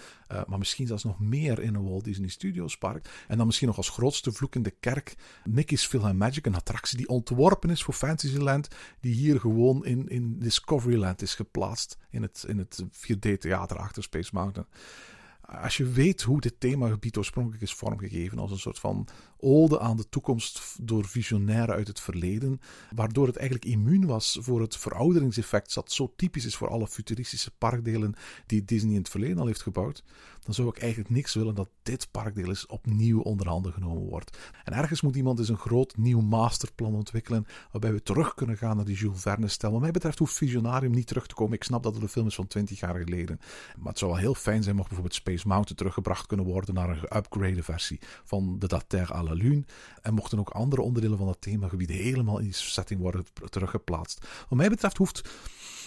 [0.47, 3.25] maar misschien zelfs nog meer in een Walt Disney Studios-park.
[3.27, 7.07] En dan misschien nog als grootste vloek in de kerk Mickey's Magic, een attractie die
[7.07, 8.67] ontworpen is voor Fantasyland,
[8.99, 12.83] die hier gewoon in, in Discoveryland is geplaatst in het, in het
[13.17, 14.67] 4D-theater achter Space Mountain.
[15.47, 19.97] Als je weet hoe dit themagebied oorspronkelijk is vormgegeven als een soort van ode aan
[19.97, 22.61] de toekomst door visionairen uit het verleden,
[22.95, 27.51] waardoor het eigenlijk immuun was voor het verouderingseffect dat zo typisch is voor alle futuristische
[27.57, 30.03] parkdelen die Disney in het verleden al heeft gebouwd,
[30.47, 34.37] dan zou ik eigenlijk niks willen dat dit parkdeel eens opnieuw onder handen genomen wordt.
[34.63, 38.75] En ergens moet iemand eens een groot nieuw masterplan ontwikkelen, waarbij we terug kunnen gaan
[38.75, 39.71] naar die Jules Verne-stijl.
[39.71, 41.53] Wat mij betreft hoeft Visionarium niet terug te komen.
[41.53, 43.39] Ik snap dat het een film is van 20 jaar geleden.
[43.77, 46.89] Maar het zou wel heel fijn zijn mocht bijvoorbeeld Space Mountain teruggebracht kunnen worden naar
[46.89, 49.63] een geupgrade versie van de Dater à la Lune.
[50.01, 54.27] En mochten ook andere onderdelen van dat themagebied helemaal in die setting worden teruggeplaatst.
[54.49, 55.29] Wat mij betreft hoeft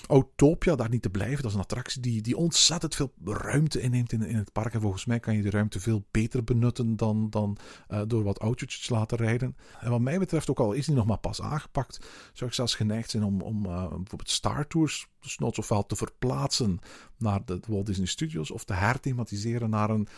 [0.09, 1.43] Autopia daar niet te blijven.
[1.43, 4.75] Dat is een attractie die, die ontzettend veel ruimte inneemt in, in het park.
[4.75, 7.57] En volgens mij kan je die ruimte veel beter benutten dan, dan
[7.89, 9.57] uh, door wat autootjes te laten rijden.
[9.81, 11.99] En wat mij betreft, ook al is die nog maar pas aangepakt,
[12.33, 16.79] zou ik zelfs geneigd zijn om, om uh, bijvoorbeeld Star Tours, dus ofwel te verplaatsen
[17.17, 20.09] naar de Walt Disney Studios of te herthematiseren naar een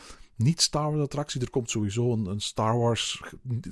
[0.42, 1.40] niet Star Wars attractie.
[1.40, 3.22] Er komt sowieso een, een Star Wars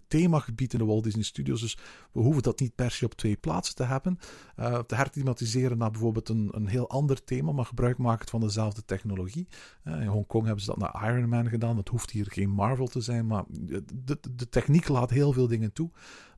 [0.08, 1.60] themagebied in de Walt Disney Studios.
[1.60, 1.78] Dus
[2.12, 4.18] we hoeven dat niet per se op twee plaatsen te hebben.
[4.58, 8.84] Uh, te herthematiseren naar bijvoorbeeld een, een heel ander thema, maar gebruik maken van dezelfde
[8.84, 9.48] technologie.
[9.84, 11.76] Uh, in Hongkong hebben ze dat naar Iron Man gedaan.
[11.76, 15.72] Dat hoeft hier geen Marvel te zijn, maar de, de techniek laat heel veel dingen
[15.72, 15.90] toe.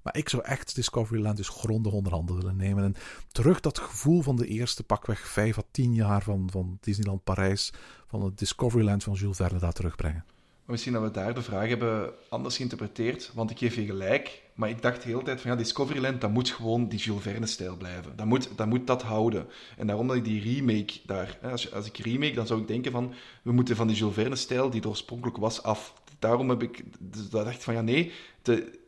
[0.02, 2.84] Maar ik zou echt Discoveryland dus grondig onder handen willen nemen.
[2.84, 2.94] En
[3.32, 7.72] terug dat gevoel van de eerste pakweg 5 à 10 jaar van, van Disneyland Parijs,
[8.06, 10.24] van het Discoveryland van Jules Verne daar terugbrengen.
[10.64, 14.42] Misschien dat we daar de vraag hebben anders geïnterpreteerd, want ik geef je gelijk.
[14.54, 17.76] Maar ik dacht de hele tijd van ja, Discoveryland, dat moet gewoon die Jules Verne-stijl
[17.76, 18.16] blijven.
[18.16, 19.46] Dat moet, dat moet dat houden.
[19.76, 21.38] En daarom dat ik die remake daar...
[21.42, 23.14] Als, als ik remake, dan zou ik denken van...
[23.42, 25.94] We moeten van die Jules Verne-stijl, die oorspronkelijk was, af.
[26.18, 26.84] Daarom heb ik...
[27.30, 28.12] Dat dacht van ja, nee...
[28.42, 28.80] De,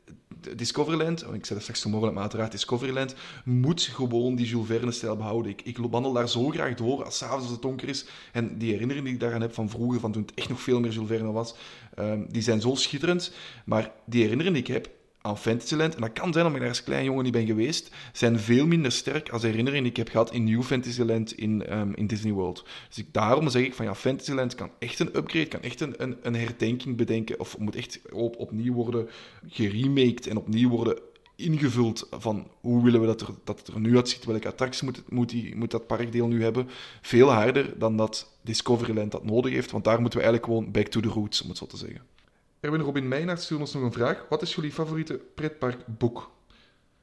[0.56, 3.14] Discoveryland, ik zei dat straks zo mogelijk, maar uiteraard Discoveryland,
[3.44, 5.52] moet gewoon die Jules Verne-stijl behouden.
[5.52, 8.06] Ik, ik wandel daar zo graag door, als s'avonds het donker is.
[8.32, 10.80] En die herinneringen die ik daaraan heb van vroeger, van toen het echt nog veel
[10.80, 11.54] meer Jules Verne was,
[11.98, 13.32] um, die zijn zo schitterend.
[13.64, 14.90] Maar die herinneringen die ik heb
[15.26, 17.90] aan Fantasyland, en dat kan zijn omdat ik daar als klein jongen niet ben geweest,
[18.12, 21.94] zijn veel minder sterk als herinneringen die ik heb gehad in New Fantasyland in, um,
[21.94, 22.64] in Disney World.
[22.88, 25.94] Dus ik, daarom zeg ik van ja, Fantasyland kan echt een upgrade, kan echt een,
[26.02, 29.08] een, een herdenking bedenken, of moet echt op, opnieuw worden
[29.46, 30.98] geremaked en opnieuw worden
[31.36, 35.02] ingevuld van hoe willen we dat, er, dat het er nu uitziet, welke attracties moet,
[35.08, 36.68] moet, die, moet dat parkdeel nu hebben.
[37.02, 40.86] Veel harder dan dat Discoveryland dat nodig heeft, want daar moeten we eigenlijk gewoon back
[40.86, 42.13] to the roots, om het zo te zeggen.
[42.64, 44.26] Erwin Robin Meijnaert stuurt ons nog een vraag.
[44.28, 46.30] Wat is jullie favoriete pretparkboek?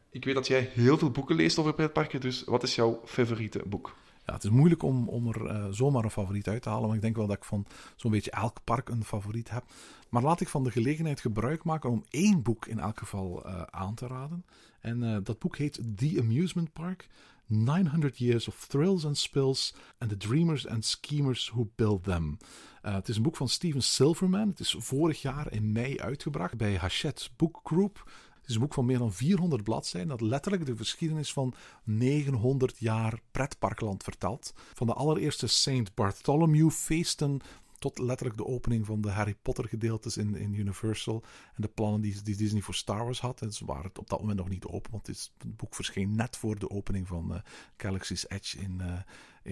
[0.10, 3.64] Ik weet dat jij heel veel boeken leest over pretparken, dus wat is jouw favoriete
[3.68, 3.96] boek?
[4.26, 6.96] Ja, het is moeilijk om, om er uh, zomaar een favoriet uit te halen, maar
[6.96, 9.64] ik denk wel dat ik van zo'n beetje elk park een favoriet heb.
[10.10, 13.62] Maar laat ik van de gelegenheid gebruik maken om één boek in elk geval uh,
[13.62, 14.46] aan te raden.
[14.80, 17.08] En uh, dat boek heet The Amusement Park.
[17.46, 22.38] 900 Years of Thrills and Spills and the Dreamers and Schemers Who Built Them.
[22.86, 24.48] Uh, het is een boek van Steven Silverman.
[24.48, 28.12] Het is vorig jaar in mei uitgebracht bij Hachette Book Group.
[28.42, 32.78] Het is een boek van meer dan 400 bladzijden dat letterlijk de geschiedenis van 900
[32.78, 34.54] jaar pretparkland vertelt.
[34.74, 35.94] Van de allereerste St.
[35.94, 37.42] Bartholomew feesten
[37.82, 41.24] tot letterlijk de opening van de Harry Potter gedeeltes in, in Universal.
[41.56, 43.42] En de plannen die, die Disney voor Star Wars had.
[43.42, 46.38] En ze waren het op dat moment nog niet open, want het, boek verscheen net
[46.38, 47.38] voor de opening van uh,
[47.78, 48.94] Galaxy's Edge in, uh,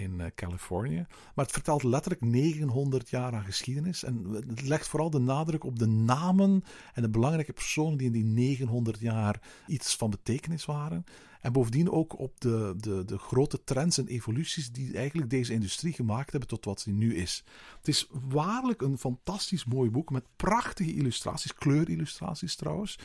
[0.02, 1.06] in uh, Californië.
[1.36, 4.04] Maar het vertelt letterlijk 900 jaar aan geschiedenis.
[4.04, 6.64] En het legt vooral de nadruk op de namen
[6.94, 11.06] en de belangrijke personen die in die 900 jaar iets van betekenis waren.
[11.40, 15.94] En bovendien ook op de, de, de grote trends en evoluties die eigenlijk deze industrie
[15.94, 17.44] gemaakt hebben tot wat ze nu is.
[17.78, 23.00] Het is waarlijk een fantastisch mooi boek met prachtige illustraties, kleurillustraties trouwens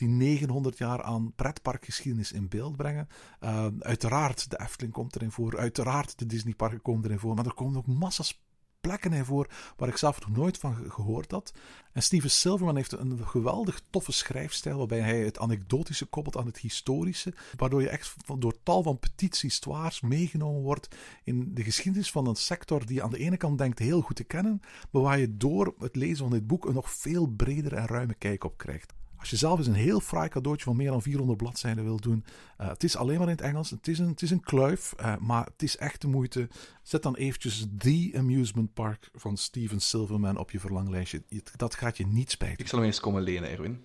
[0.00, 3.08] die 900 jaar aan pretparkgeschiedenis in beeld brengen.
[3.40, 5.58] Uh, uiteraard, de Efteling komt erin voor.
[5.58, 7.34] Uiteraard, de Disneyparken komen erin voor.
[7.34, 8.40] Maar er komen ook massa's
[8.80, 11.52] plekken voor waar ik zelf nog nooit van gehoord had.
[11.92, 16.58] En Steven Silverman heeft een geweldig toffe schrijfstijl waarbij hij het anekdotische koppelt aan het
[16.58, 20.88] historische, waardoor je echt door tal van petities, histoires meegenomen wordt
[21.24, 24.16] in de geschiedenis van een sector die je aan de ene kant denkt heel goed
[24.16, 27.76] te kennen, maar waar je door het lezen van dit boek een nog veel bredere
[27.76, 28.98] en ruime kijk op krijgt.
[29.20, 32.24] Als je zelf eens een heel fraai cadeautje van meer dan 400 bladzijden wil doen.
[32.60, 33.70] Uh, het is alleen maar in het Engels.
[33.70, 36.48] Het is een, het is een kluif, uh, maar het is echt de moeite.
[36.82, 41.22] Zet dan eventjes The Amusement Park van Steven Silverman op je verlanglijstje.
[41.56, 42.58] Dat gaat je niet spijten.
[42.58, 43.84] Ik zal hem eens komen lenen, Erwin.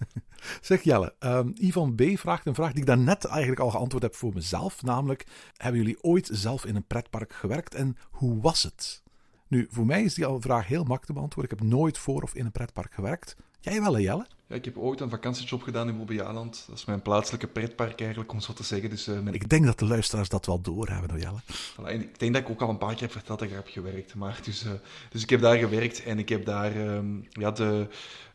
[0.60, 2.02] zeg Jelle, um, Ivan B.
[2.14, 4.82] vraagt een vraag die ik daarnet eigenlijk al geantwoord heb voor mezelf.
[4.82, 9.02] Namelijk, hebben jullie ooit zelf in een pretpark gewerkt en hoe was het?
[9.46, 11.52] Nu, voor mij is die al vraag heel makkelijk te beantwoorden.
[11.52, 13.36] Ik heb nooit voor of in een pretpark gewerkt.
[13.60, 14.26] Jij wel, hè, Jelle?
[14.50, 16.64] Ja, ik heb ooit een vakantiejob gedaan in Bobbejaanland.
[16.68, 18.90] Dat is mijn plaatselijke pretpark eigenlijk, om zo te zeggen.
[18.90, 19.34] Dus, uh, mijn...
[19.34, 21.40] Ik denk dat de luisteraars dat wel doorhebben, hoor, Jelle.
[21.72, 23.64] Voilà, ik denk dat ik ook al een paar keer heb verteld dat ik daar
[23.64, 24.14] heb gewerkt.
[24.14, 24.70] Maar dus, uh,
[25.10, 27.88] dus ik heb daar gewerkt en ik heb daar um, ja, de,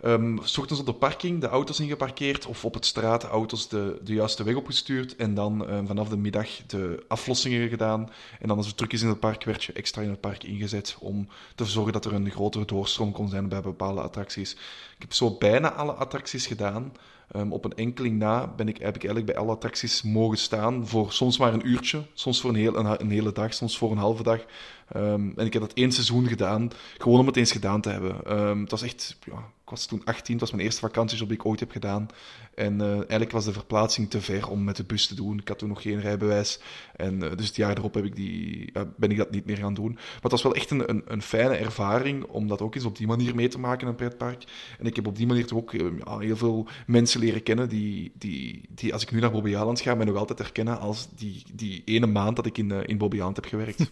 [0.06, 3.68] um, s ochtends op de parking de auto's ingeparkeerd of op het straat de auto's
[3.68, 5.16] de, de juiste weg opgestuurd.
[5.16, 8.10] En dan um, vanaf de middag de aflossingen gedaan.
[8.40, 10.98] En dan als druk is in het park, werd je extra in het park ingezet
[11.00, 14.52] om te zorgen dat er een grotere doorstroom kon zijn bij bepaalde attracties.
[14.96, 16.92] Ik heb zo bijna alle attracties gedaan.
[17.36, 20.88] Um, op een enkeling na ben ik, heb ik eigenlijk bij alle attracties mogen staan
[20.88, 23.98] voor soms maar een uurtje, soms voor een, heel, een hele dag, soms voor een
[23.98, 24.46] halve dag.
[24.96, 28.40] Um, en ik heb dat één seizoen gedaan, gewoon om het eens gedaan te hebben.
[28.40, 31.38] Um, het was echt, ja, ik was toen 18, het was mijn eerste vakantiejob die
[31.38, 32.08] ik ooit heb gedaan.
[32.56, 35.40] En uh, eigenlijk was de verplaatsing te ver om met de bus te doen.
[35.40, 36.60] Ik had toen nog geen rijbewijs.
[36.96, 39.74] En uh, dus het jaar erop heb ik die, ben ik dat niet meer gaan
[39.74, 39.94] doen.
[39.94, 42.98] Maar het was wel echt een, een, een, fijne ervaring om dat ook eens op
[42.98, 44.44] die manier mee te maken een pretpark.
[44.80, 48.12] En ik heb op die manier toch ook ja, heel veel mensen leren kennen die,
[48.16, 51.82] die, die als ik nu naar Bobbejaanland ga, mij nog altijd herkennen als die, die
[51.86, 53.92] ene maand dat ik in, in Bobbejaanland heb gewerkt.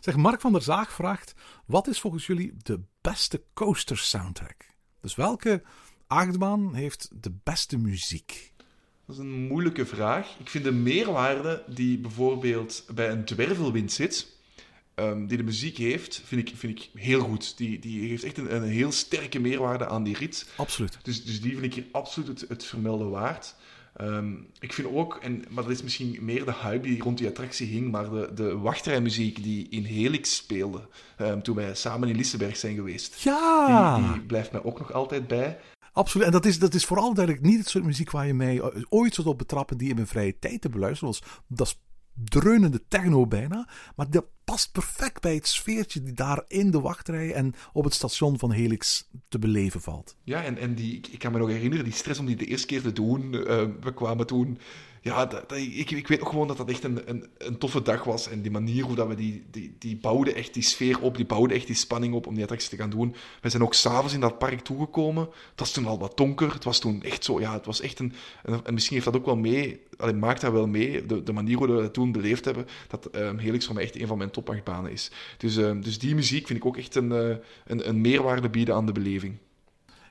[0.00, 1.34] Zeg, Mark van der Zaag vraagt:
[1.66, 4.66] wat is volgens jullie de beste coaster soundtrack?
[5.00, 5.62] Dus welke
[6.06, 8.52] achtbaan heeft de beste muziek?
[9.06, 10.36] Dat is een moeilijke vraag.
[10.38, 14.36] Ik vind de meerwaarde die bijvoorbeeld bij een dwervelwind zit,
[14.94, 17.56] um, die de muziek heeft, vind ik, vind ik heel goed.
[17.56, 20.48] Die, die heeft echt een, een heel sterke meerwaarde aan die rit.
[20.56, 20.98] Absoluut.
[21.02, 23.54] Dus, dus die vind ik hier absoluut het, het vermelden waard.
[24.00, 27.28] Um, ik vind ook, en, maar dat is misschien meer de hype die rond die
[27.28, 32.16] attractie hing, maar de, de wachtrijmuziek die in Helix speelde um, toen wij samen in
[32.16, 33.96] Lissenberg zijn geweest, ja.
[33.96, 35.58] die, die blijft mij ook nog altijd bij.
[35.92, 36.26] Absoluut.
[36.26, 39.14] En dat is, dat is vooral duidelijk niet het soort muziek waar je mij ooit
[39.14, 41.22] zult op betrappen die in mijn vrije tijd te beluisteren was.
[41.46, 41.80] Dat is
[42.24, 43.68] dreunende techno bijna.
[43.96, 47.94] Maar dat past perfect bij het sfeertje die daar in de wachtrij en op het
[47.94, 50.16] station van Helix te beleven valt.
[50.22, 52.66] Ja, en, en die, ik kan me nog herinneren, die stress om die de eerste
[52.66, 53.32] keer te doen.
[53.32, 53.42] Uh,
[53.80, 54.58] we kwamen toen
[55.06, 58.28] ja, ik, ik weet nog gewoon dat dat echt een, een, een, toffe dag was.
[58.28, 61.26] En die manier hoe dat we die, die, die bouwden echt die sfeer op, die
[61.26, 63.14] bouwden echt die spanning op om die attractie te gaan doen.
[63.40, 65.22] We zijn ook s'avonds in dat park toegekomen.
[65.50, 66.52] Het was toen al wat donker.
[66.52, 68.12] Het was toen echt zo, ja, het was echt een...
[68.64, 71.56] En misschien heeft dat ook wel mee, alleen maakt dat wel mee, de, de manier
[71.56, 74.30] hoe we dat toen beleefd hebben, dat um, Helix voor mij echt een van mijn
[74.30, 75.10] topachtbanen is.
[75.36, 78.74] Dus, um, dus die muziek vind ik ook echt een, uh, een, een meerwaarde bieden
[78.74, 79.36] aan de beleving.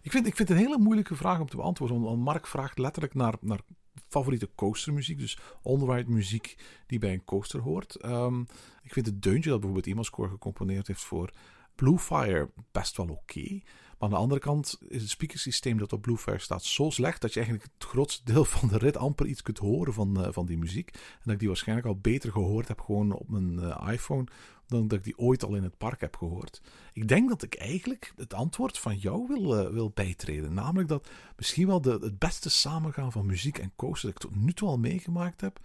[0.01, 2.01] Ik vind, ik vind het een hele moeilijke vraag om te beantwoorden.
[2.01, 3.59] Want Mark vraagt letterlijk naar, naar
[4.07, 5.19] favoriete coastermuziek.
[5.19, 8.05] Dus onride muziek die bij een coaster hoort.
[8.05, 8.47] Um,
[8.83, 11.31] ik vind het deuntje dat bijvoorbeeld Imascore gecomponeerd heeft voor
[11.75, 13.61] Bluefire best wel oké.
[14.05, 17.39] Aan de andere kant is het speakersysteem dat op Bluefire staat zo slecht dat je
[17.39, 20.57] eigenlijk het grootste deel van de rit amper iets kunt horen van, uh, van die
[20.57, 20.89] muziek.
[20.93, 24.23] En dat ik die waarschijnlijk al beter gehoord heb gewoon op mijn uh, iPhone
[24.67, 26.61] dan dat ik die ooit al in het park heb gehoord.
[26.93, 30.53] Ik denk dat ik eigenlijk het antwoord van jou wil, uh, wil bijtreden.
[30.53, 34.41] Namelijk dat misschien wel de, het beste samengaan van muziek en coaster dat ik tot
[34.41, 35.59] nu toe al meegemaakt heb,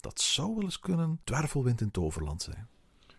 [0.00, 2.68] dat zou wel eens kunnen Dwervelwind in Toverland zijn.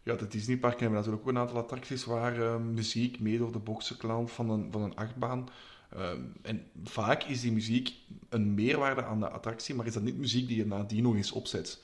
[0.09, 3.59] Ja, de Disneyparken hebben natuurlijk ook een aantal attracties waar uh, muziek mee door de
[3.59, 5.49] boxen klankt van een, van een achtbaan.
[5.97, 7.93] Um, en vaak is die muziek
[8.29, 11.31] een meerwaarde aan de attractie, maar is dat niet muziek die je nadien nog eens
[11.31, 11.81] opzet.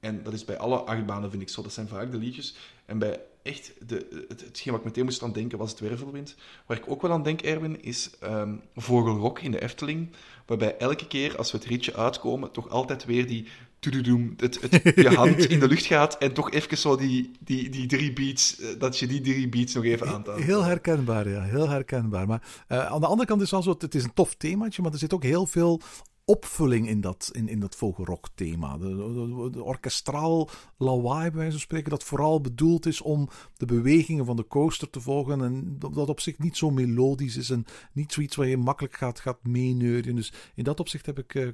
[0.00, 1.62] En dat is bij alle achtbanen, vind ik zo.
[1.62, 2.56] Dat zijn vaak de liedjes.
[2.84, 6.34] En bij echt, de, het, hetgeen wat ik meteen moest aan denken was het wervelwind.
[6.66, 10.10] Waar ik ook wel aan denk, Erwin, is ehm, Vogelrok in de Efteling.
[10.46, 13.48] Waarbij elke keer als we het ritje uitkomen, toch altijd weer die
[13.80, 17.86] het, het, je hand in de lucht gaat en toch even zo die, die, die
[17.86, 20.38] drie beats, eh, dat je die drie beats nog even aantaat.
[20.38, 21.42] Heel herkenbaar, ja.
[21.42, 22.26] Heel herkenbaar.
[22.26, 24.82] Maar uh, aan de andere kant is het wel zo, het is een tof themaatje,
[24.82, 25.80] maar er zit ook heel veel
[26.28, 28.78] opvulling in dat, in, in dat vogelrock-thema.
[28.78, 34.24] De, de, orkestraal lawaai, bij wijze van spreken, dat vooral bedoeld is om de bewegingen
[34.24, 35.42] van de coaster te volgen.
[35.42, 39.20] En dat op zich niet zo melodisch is en niet zoiets waar je makkelijk gaat,
[39.20, 40.16] gaat meeneuren.
[40.16, 41.48] Dus in dat opzicht heb ik uh,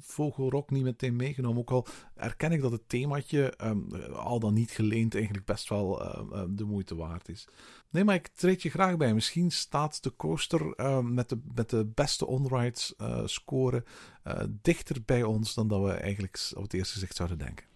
[0.00, 1.58] vogelrock niet meteen meegenomen.
[1.58, 6.02] Ook al erken ik dat het themaatje, um, al dan niet geleend, eigenlijk best wel
[6.02, 7.48] uh, de moeite waard is.
[7.92, 9.14] Nee, maar ik treed je graag bij.
[9.14, 13.84] Misschien staat de coaster uh, met, de, met de beste onrides uh, score
[14.26, 17.66] uh, dichter bij ons dan dat we eigenlijk op het eerste gezicht zouden denken.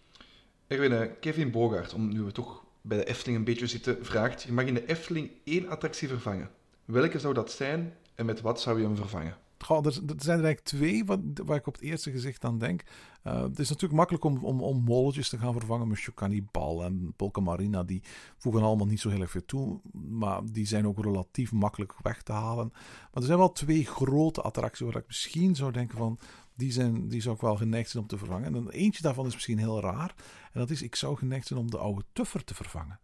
[0.67, 4.51] Erwin, Kevin Bogaert, om nu we toch bij de Efteling een beetje zitten, vraagt: Je
[4.51, 6.49] mag in de Efteling één attractie vervangen.
[6.85, 9.37] Welke zou dat zijn en met wat zou je hem vervangen?
[9.57, 11.05] Er, zijn er eigenlijk twee
[11.45, 12.83] waar ik op het eerste gezicht aan denk.
[13.23, 15.87] Uh, het is natuurlijk makkelijk om, om, om molletjes te gaan vervangen.
[15.87, 18.03] Monsieur Cannibal en Polka Marina, die
[18.37, 19.81] voegen allemaal niet zo heel erg veel toe.
[19.91, 22.69] Maar die zijn ook relatief makkelijk weg te halen.
[22.71, 26.19] Maar er zijn wel twee grote attracties waar ik misschien zou denken van...
[26.55, 28.55] Die, zijn, die zou ik wel geneigd zijn om te vervangen.
[28.55, 30.15] En eentje daarvan is misschien heel raar.
[30.51, 32.99] En dat is, ik zou geneigd zijn om de oude Tuffer te vervangen.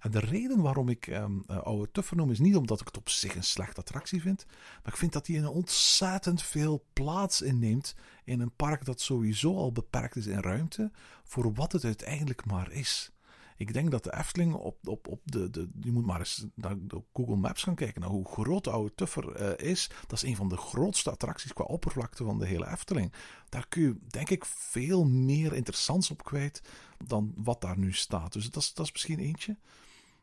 [0.00, 3.08] En de reden waarom ik um, Oude Tuffer noem is niet omdat ik het op
[3.08, 4.46] zich een slechte attractie vind,
[4.82, 9.56] maar ik vind dat hij een ontzettend veel plaats inneemt in een park dat sowieso
[9.56, 10.90] al beperkt is in ruimte
[11.24, 13.10] voor wat het uiteindelijk maar is.
[13.56, 15.68] Ik denk dat de Efteling op, op, op de, de.
[15.80, 16.76] Je moet maar eens naar
[17.12, 19.90] Google Maps gaan kijken naar hoe groot de oude Tuffer uh, is.
[20.00, 23.12] Dat is een van de grootste attracties qua oppervlakte van de hele Efteling.
[23.48, 26.62] Daar kun je, denk ik, veel meer interessants op kwijt
[27.04, 28.32] dan wat daar nu staat.
[28.32, 29.56] Dus dat is, dat is misschien eentje.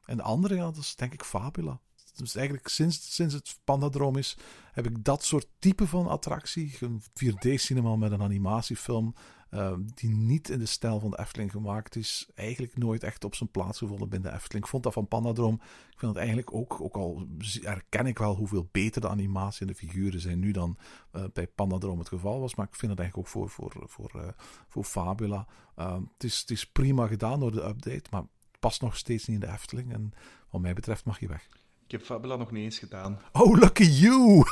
[0.05, 1.79] En de andere, ja, dat is denk ik Fabula.
[2.15, 4.37] Dus eigenlijk sinds, sinds het Pandadroom is,
[4.71, 6.77] heb ik dat soort type van attractie.
[6.79, 9.15] Een 4D-cinema met een animatiefilm.
[9.53, 12.29] Uh, die niet in de stijl van de Efteling gemaakt is.
[12.35, 14.63] Eigenlijk nooit echt op zijn plaats gevonden binnen de Efteling.
[14.63, 15.53] Ik vond dat van Pandadroom.
[15.91, 17.27] Ik vind dat eigenlijk ook, ook al
[17.61, 20.77] herken ik wel hoeveel beter de animatie en de figuren zijn nu dan
[21.15, 22.55] uh, bij Pandadroom het geval was.
[22.55, 24.27] Maar ik vind het eigenlijk ook voor, voor, voor, uh,
[24.67, 25.47] voor Fabula.
[25.75, 28.09] het, is, het is prima gedaan door de update.
[28.09, 28.23] Maar
[28.59, 29.93] past nog steeds niet in de Efteling.
[29.93, 30.13] En
[30.49, 31.47] wat mij betreft mag je weg.
[31.85, 33.19] Ik heb Fabula nog niet eens gedaan.
[33.31, 34.43] Oh, lucky you!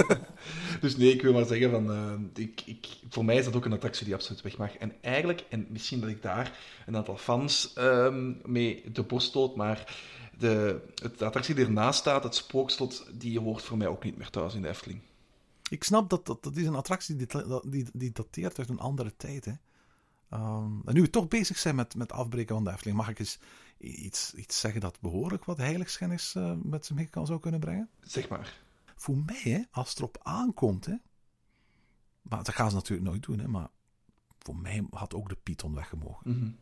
[0.80, 3.64] dus nee, ik wil maar zeggen, van, uh, ik, ik, voor mij is dat ook
[3.64, 4.76] een attractie die absoluut weg mag.
[4.76, 9.56] En eigenlijk, en misschien dat ik daar een aantal fans um, mee de borst stoot,
[9.56, 9.96] maar
[10.38, 14.16] de, het, de attractie die ernaast staat, het spookslot, die hoort voor mij ook niet
[14.16, 15.00] meer thuis in de Efteling.
[15.70, 17.26] Ik snap dat dat, dat is een attractie die,
[17.66, 19.52] die, die dateert uit een andere tijd, hè.
[20.30, 23.18] Um, en nu we toch bezig zijn met, met afbreken van de Efteling, mag ik
[23.18, 23.38] eens
[23.78, 27.88] iets, iets zeggen dat behoorlijk wat heiligschennis uh, met zich mee kan zou kunnen brengen?
[28.00, 28.62] Zeg maar.
[28.96, 30.94] Voor mij, hè, als het erop aankomt, hè,
[32.22, 33.68] maar dat gaan ze natuurlijk nooit doen, hè, maar
[34.38, 36.30] voor mij had ook de Python weggemogen.
[36.30, 36.56] Mm -hmm.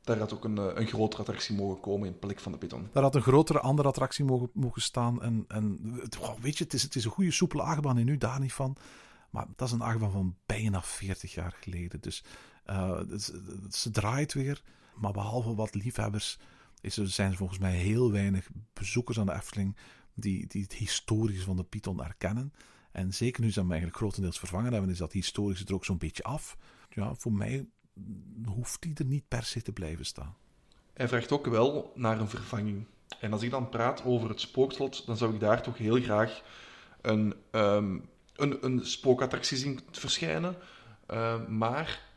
[0.00, 2.88] Daar had ook een, een grotere attractie mogen komen in plek van de Python.
[2.92, 5.22] Daar had een grotere andere attractie mogen, mogen staan.
[5.22, 5.94] En, en
[6.40, 8.76] weet je, het is, het is een goede soepele achtbaan en nu daar niet van.
[9.30, 12.00] Maar dat is een achtbaan van bijna 40 jaar geleden.
[12.00, 12.24] Dus
[12.66, 13.00] uh,
[13.70, 14.62] ze draait weer,
[15.00, 16.38] maar behalve wat liefhebbers
[16.80, 19.76] is er, zijn er volgens mij heel weinig bezoekers aan de Efteling
[20.14, 22.52] die, die het historische van de Python erkennen.
[22.92, 25.98] En zeker nu ze hem eigenlijk grotendeels vervangen hebben, is dat historische er ook zo'n
[25.98, 26.56] beetje af.
[26.90, 27.66] Ja, voor mij
[28.44, 30.36] hoeft die er niet per se te blijven staan.
[30.92, 32.86] Hij vraagt ook wel naar een vervanging.
[33.20, 36.42] En als ik dan praat over het spookslot, dan zou ik daar toch heel graag
[37.00, 40.56] een, um, een, een spookattractie zien verschijnen.
[41.10, 42.08] Uh, maar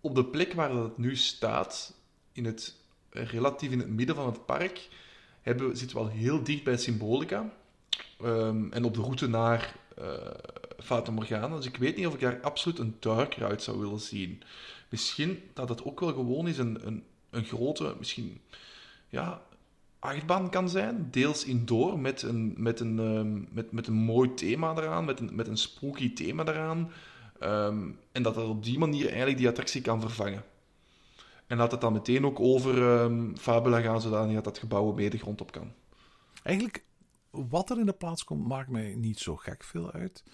[0.00, 1.93] op de plek waar het nu staat,
[2.34, 2.74] in het,
[3.10, 4.88] relatief in het midden van het park,
[5.42, 7.52] hebben, zitten we al heel dicht bij Symbolica.
[8.24, 10.06] Um, en op de route naar uh,
[10.78, 11.56] Fata Morgana.
[11.56, 14.42] Dus ik weet niet of ik daar absoluut een duiker uit zou willen zien.
[14.88, 18.40] Misschien dat het ook wel gewoon is een, een, een grote, misschien
[19.08, 19.42] ja,
[19.98, 21.08] achtbaan kan zijn.
[21.10, 25.34] Deels indoor, met een, met een, um, met, met een mooi thema eraan, met een,
[25.34, 26.90] met een spooky thema eraan.
[27.42, 30.44] Um, en dat dat op die manier eigenlijk die attractie kan vervangen.
[31.54, 35.18] En laat het dan meteen ook over um, Fabula gaan, zodat dat gebouw mee de
[35.18, 35.72] grond op kan.
[36.42, 36.84] Eigenlijk,
[37.30, 40.24] wat er in de plaats komt, maakt mij niet zo gek veel uit.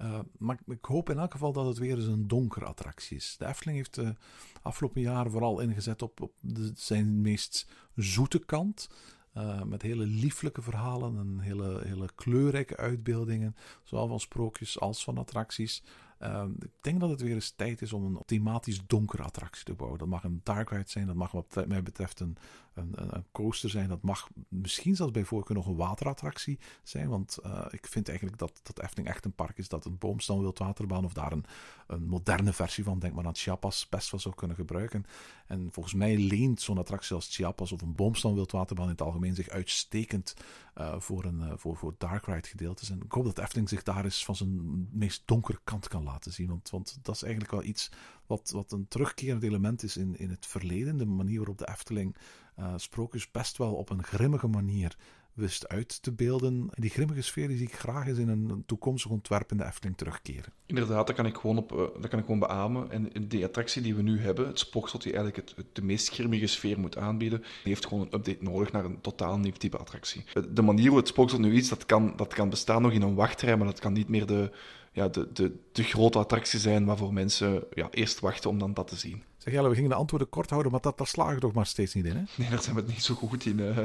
[0.00, 3.34] Uh, maar ik hoop in elk geval dat het weer eens een donkere attractie is.
[3.38, 4.14] De Efteling heeft de
[4.62, 8.88] afgelopen jaren vooral ingezet op, op de, zijn meest zoete kant.
[9.36, 13.56] Uh, met hele lieflijke verhalen en hele, hele kleurrijke uitbeeldingen.
[13.82, 15.82] Zowel van sprookjes als van attracties.
[16.18, 19.74] Ehm, ik denk dat het weer eens tijd is om een thematisch donkere attractie te
[19.74, 19.98] bouwen.
[19.98, 22.36] Dat mag een dark ride zijn, dat mag wat mij betreft een,
[22.76, 23.88] een, een coaster zijn.
[23.88, 27.08] Dat mag misschien zelfs bij voorkeur nog een waterattractie zijn.
[27.08, 30.40] Want uh, ik vind eigenlijk dat, dat Efteling echt een park is dat een boomstam
[30.40, 31.44] wildwaterbaan of daar een,
[31.86, 35.04] een moderne versie van, denk maar aan Chiapas, best wel zou kunnen gebruiken.
[35.46, 39.34] En volgens mij leent zo'n attractie als Chiapas of een boomstam wildwaterbaan in het algemeen
[39.34, 40.34] zich uitstekend
[40.78, 42.90] uh, voor, een, uh, voor, voor dark ride gedeeltes.
[42.90, 46.32] En ik hoop dat Efteling zich daar eens van zijn meest donkere kant kan laten
[46.32, 46.48] zien.
[46.48, 47.90] Want, want dat is eigenlijk wel iets
[48.26, 50.96] wat, wat een terugkerend element is in, in het verleden.
[50.96, 52.16] De manier waarop de Efteling
[52.58, 54.96] uh, sprookjes best wel op een grimmige manier
[55.36, 56.68] wist uit te beelden.
[56.74, 59.96] En die grimmige sfeer zie ik graag eens in een toekomstig ontwerp in de Efteling
[59.96, 60.52] terugkeren.
[60.66, 61.68] Inderdaad, dat kan ik gewoon, op,
[62.00, 62.90] dat kan ik gewoon beamen.
[62.90, 66.46] En die attractie die we nu hebben, het spookslot die eigenlijk het, de meest grimmige
[66.46, 70.24] sfeer moet aanbieden, heeft gewoon een update nodig naar een totaal nieuw type attractie.
[70.50, 73.14] De manier hoe het spookslot nu is, dat kan, dat kan bestaan nog in een
[73.14, 74.52] wachtrij, maar dat kan niet meer de,
[74.92, 78.88] ja, de, de, de grote attractie zijn waarvoor mensen ja, eerst wachten om dan dat
[78.88, 79.22] te zien.
[79.46, 81.66] Zeg Jelle, we gingen de antwoorden kort houden, maar dat, daar slagen we toch maar
[81.66, 82.22] steeds niet in, hè?
[82.36, 83.58] Nee, daar zijn we het niet zo goed in.
[83.58, 83.78] Uh,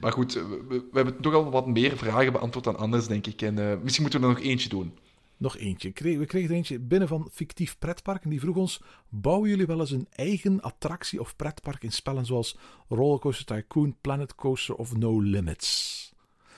[0.00, 3.42] maar goed, we, we, hebben toch al wat meer vragen beantwoord dan anders, denk ik.
[3.42, 4.92] En uh, misschien moeten we er nog eentje doen.
[5.36, 5.92] Nog eentje.
[5.94, 8.24] We kregen er eentje binnen van Fictief Pretpark.
[8.24, 12.26] En die vroeg ons: Bouwen jullie wel eens een eigen attractie of pretpark in spellen
[12.26, 16.12] zoals Rollercoaster Tycoon, Planet Coaster of No Limits?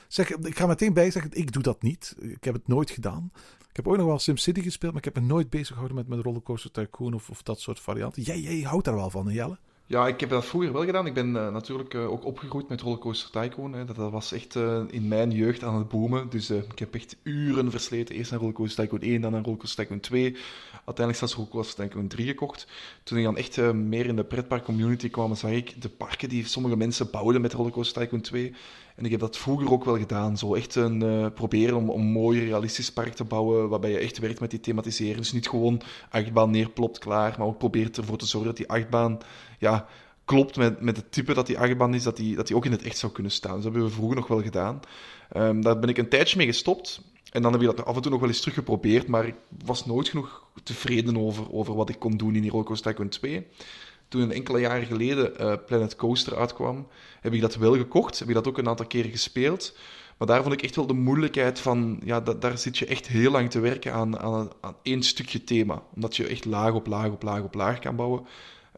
[0.09, 2.17] Zeg, ik ga meteen bij zeggen: ik doe dat niet.
[2.21, 3.31] Ik heb het nooit gedaan.
[3.71, 6.09] Ik heb ooit nog wel SimCity gespeeld, maar ik heb me nooit bezig gehouden met,
[6.09, 8.23] met Rollercoaster Tycoon of, of dat soort varianten.
[8.23, 9.59] Jij, jij houdt daar wel van, Jelle?
[9.89, 11.07] Ja, ik heb dat vroeger wel gedaan.
[11.07, 13.73] Ik ben uh, natuurlijk uh, ook opgegroeid met Rollercoaster Tycoon.
[13.73, 13.85] Hè.
[13.85, 16.31] Dat, was echt uh, in mijn jeugd aan het boomen.
[16.31, 18.15] Dus ik heb echt uren versleten.
[18.15, 20.37] Eerst naar Rollercoaster Tycoon 1, dan naar Rollercoaster Tycoon 2.
[20.73, 22.67] Uiteindelijk zelfs Rollercoaster Tycoon 3 gekocht.
[23.03, 26.47] Toen ik dan echt meer in de pretpark community kwam, zag ik de parken die
[26.47, 28.55] sommige mensen bouwden met Rollercoaster Tycoon 2.
[28.99, 30.39] En ik heb dat vroeger ook wel gedaan.
[30.39, 33.99] Zo echt een, uh, proberen om, om een mooi realistisch park te bouwen, waarbij je
[33.99, 35.17] echt werkt met die thematisering.
[35.17, 35.81] Dus niet gewoon
[36.11, 39.19] achtbaan neerplopt, klaar, maar ook probeert ervoor te zorgen dat die achtbaan
[39.59, 39.87] ja,
[40.25, 42.73] klopt met, met het type dat die achtbaan is, dat die, dat die ook in
[42.73, 43.55] het echt zou kunnen staan.
[43.55, 44.81] Dus dat hebben we vroeger nog wel gedaan.
[45.37, 47.01] Um, daar ben ik een tijdje mee gestopt.
[47.33, 49.35] En dan heb ik dat af en toe nog wel eens teruggeprobeerd, maar ik
[49.65, 53.47] was nooit genoeg tevreden over, over wat ik kon doen in die Rollercoaster Tycoon 2
[54.09, 56.87] toen enkele jaren geleden uh, Planet Coaster uitkwam,
[57.21, 58.19] heb ik dat wel gekocht.
[58.19, 59.77] Heb ik dat ook een aantal keren gespeeld.
[60.19, 63.31] Maar daar vond ik echt wel de moeilijkheid van, ja, daar zit je echt heel
[63.31, 65.83] lang te werken aan, aan, aan één stukje thema.
[65.95, 68.27] Omdat je echt laag op laag op laag op laag kan bouwen.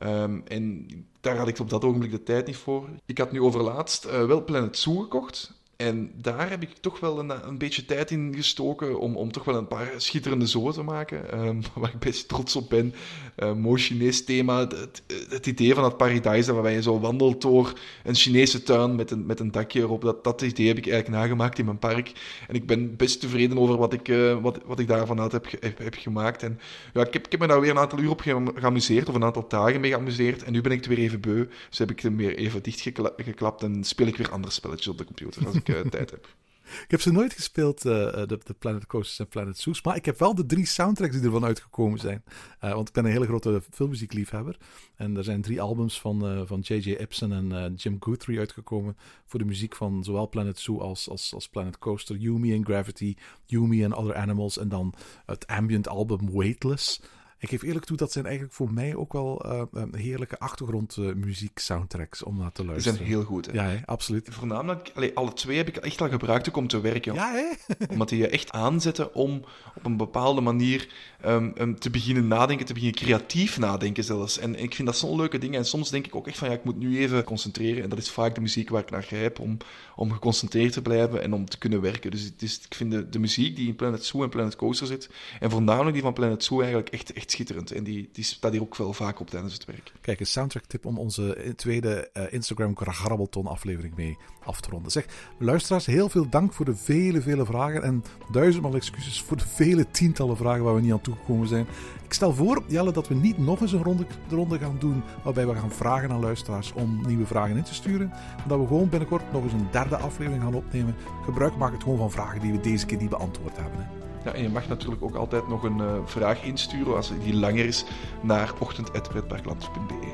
[0.03, 0.87] Um, en
[1.20, 2.89] daar had ik op dat ogenblik de tijd niet voor.
[3.07, 5.59] Ik had nu overlaatst uh, wel Planet Zoo gekocht.
[5.81, 9.45] En daar heb ik toch wel een, een beetje tijd in gestoken om, om toch
[9.45, 11.47] wel een paar schitterende zoen te maken.
[11.47, 12.95] Um, waar ik best trots op ben.
[13.39, 14.59] Uh, mooi Chinees thema.
[14.59, 17.72] Het, het, idee van het paradijs waarbij je zo wandelt door
[18.05, 20.03] een Chinese tuin met een, met een dakje erop.
[20.03, 22.12] Dat, dat idee heb ik eigenlijk nagemaakt in mijn park.
[22.49, 25.47] En ik ben best tevreden over wat ik, uh, wat, wat ik daarvan uit heb,
[25.61, 26.43] heb, heb, gemaakt.
[26.43, 26.61] En
[26.93, 28.20] ja, ik, heb, ik heb me daar weer een aantal uur op
[28.55, 29.09] geamuseerd.
[29.09, 30.43] Of een aantal dagen mee geamuseerd.
[30.43, 31.47] En nu ben ik het weer even beu.
[31.68, 33.62] Dus heb ik hem weer even dichtgeklapt.
[33.62, 35.47] En speel ik weer andere spelletjes op de computer.
[35.47, 36.38] Als ik heb.
[36.70, 39.82] Ik heb ze nooit gespeeld, uh, de, de, Planet Coasters en Planet Zoos.
[39.82, 42.22] Maar ik heb wel de drie soundtracks die ervan uitgekomen zijn.
[42.60, 44.56] Want ik ben een hele grote filmmuziekliefhebber.
[44.96, 46.90] En er zijn drie albums van, van J.J.
[46.90, 48.96] Ibsen en Jim Guthrie uitgekomen.
[49.26, 52.16] Voor de muziek van zowel Planet Zoo als, als, als Planet Coaster.
[52.16, 53.16] You, Me and Gravity,
[53.46, 54.58] You, Me and Other Animals.
[54.58, 54.94] En dan
[55.26, 57.00] het ambient album Weightless.
[57.43, 62.22] Ik geef eerlijk toe, dat zijn eigenlijk voor mij ook wel uh, heerlijke achtergrondmuziek soundtracks
[62.22, 62.99] om naar te luisteren.
[62.99, 63.53] Die zijn heel goed, hè?
[63.53, 63.76] Ja, hè?
[63.84, 64.28] absoluut.
[64.30, 67.14] Voornamelijk, allee, alle twee heb ik echt al gebruikt om te werken.
[67.14, 67.74] Ja, hè?
[67.93, 70.88] Omdat die je echt aanzetten om op een bepaalde manier
[71.26, 74.38] um, um, te beginnen nadenken, te beginnen creatief nadenken zelfs.
[74.38, 75.59] En, en ik vind dat zo'n leuke dingen.
[75.59, 77.82] En soms denk ik ook echt van, ja, ik moet nu even concentreren.
[77.82, 79.57] En dat is vaak de muziek waar ik naar grijp om,
[79.97, 82.11] om geconcentreerd te blijven en om te kunnen werken.
[82.11, 84.86] Dus het is, ik vind de, de muziek die in Planet Zoo en Planet Coaster
[84.86, 85.11] zit,
[85.41, 87.72] en voornamelijk die van Planet Zoo eigenlijk echt, schitterend.
[87.72, 89.93] En die, die staat hier ook wel vaak op tijdens het werk.
[90.01, 94.93] Kijk, een soundtrack tip om onze tweede uh, Instagram Grabbelton aflevering mee af te ronden.
[94.93, 95.07] Zeg,
[95.39, 97.83] luisteraars, heel veel dank voor de vele, vele vragen.
[97.83, 101.66] En duizendmaal excuses voor de vele tientallen vragen waar we niet aan toegekomen zijn.
[102.05, 105.47] Ik stel voor, Jelle, dat we niet nog eens een ronde, ronde gaan doen waarbij
[105.47, 108.09] we gaan vragen aan luisteraars om nieuwe vragen in te sturen.
[108.09, 110.97] Maar dat we gewoon binnenkort nog eens een derde aflevering gaan opnemen.
[111.24, 113.81] Gebruik maak het gewoon van vragen die we deze keer niet beantwoord hebben.
[113.81, 114.09] Hè.
[114.24, 117.84] En je mag natuurlijk ook altijd nog een uh, vraag insturen als die langer is
[118.22, 120.12] naar ochtend.pretparkland.be.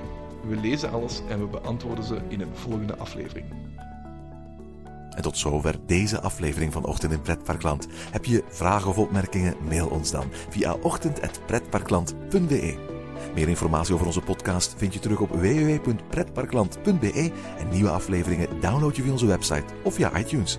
[0.48, 3.46] We lezen alles en we beantwoorden ze in een volgende aflevering.
[5.16, 7.88] En tot zover deze aflevering van Ochtend in Pretparkland.
[8.11, 9.54] Heb je vragen of opmerkingen?
[9.68, 12.74] Mail ons dan via ochtend.pretparkland.be.
[13.34, 19.02] Meer informatie over onze podcast vind je terug op www.pretparkland.be en nieuwe afleveringen download je
[19.02, 20.59] via onze website of via iTunes.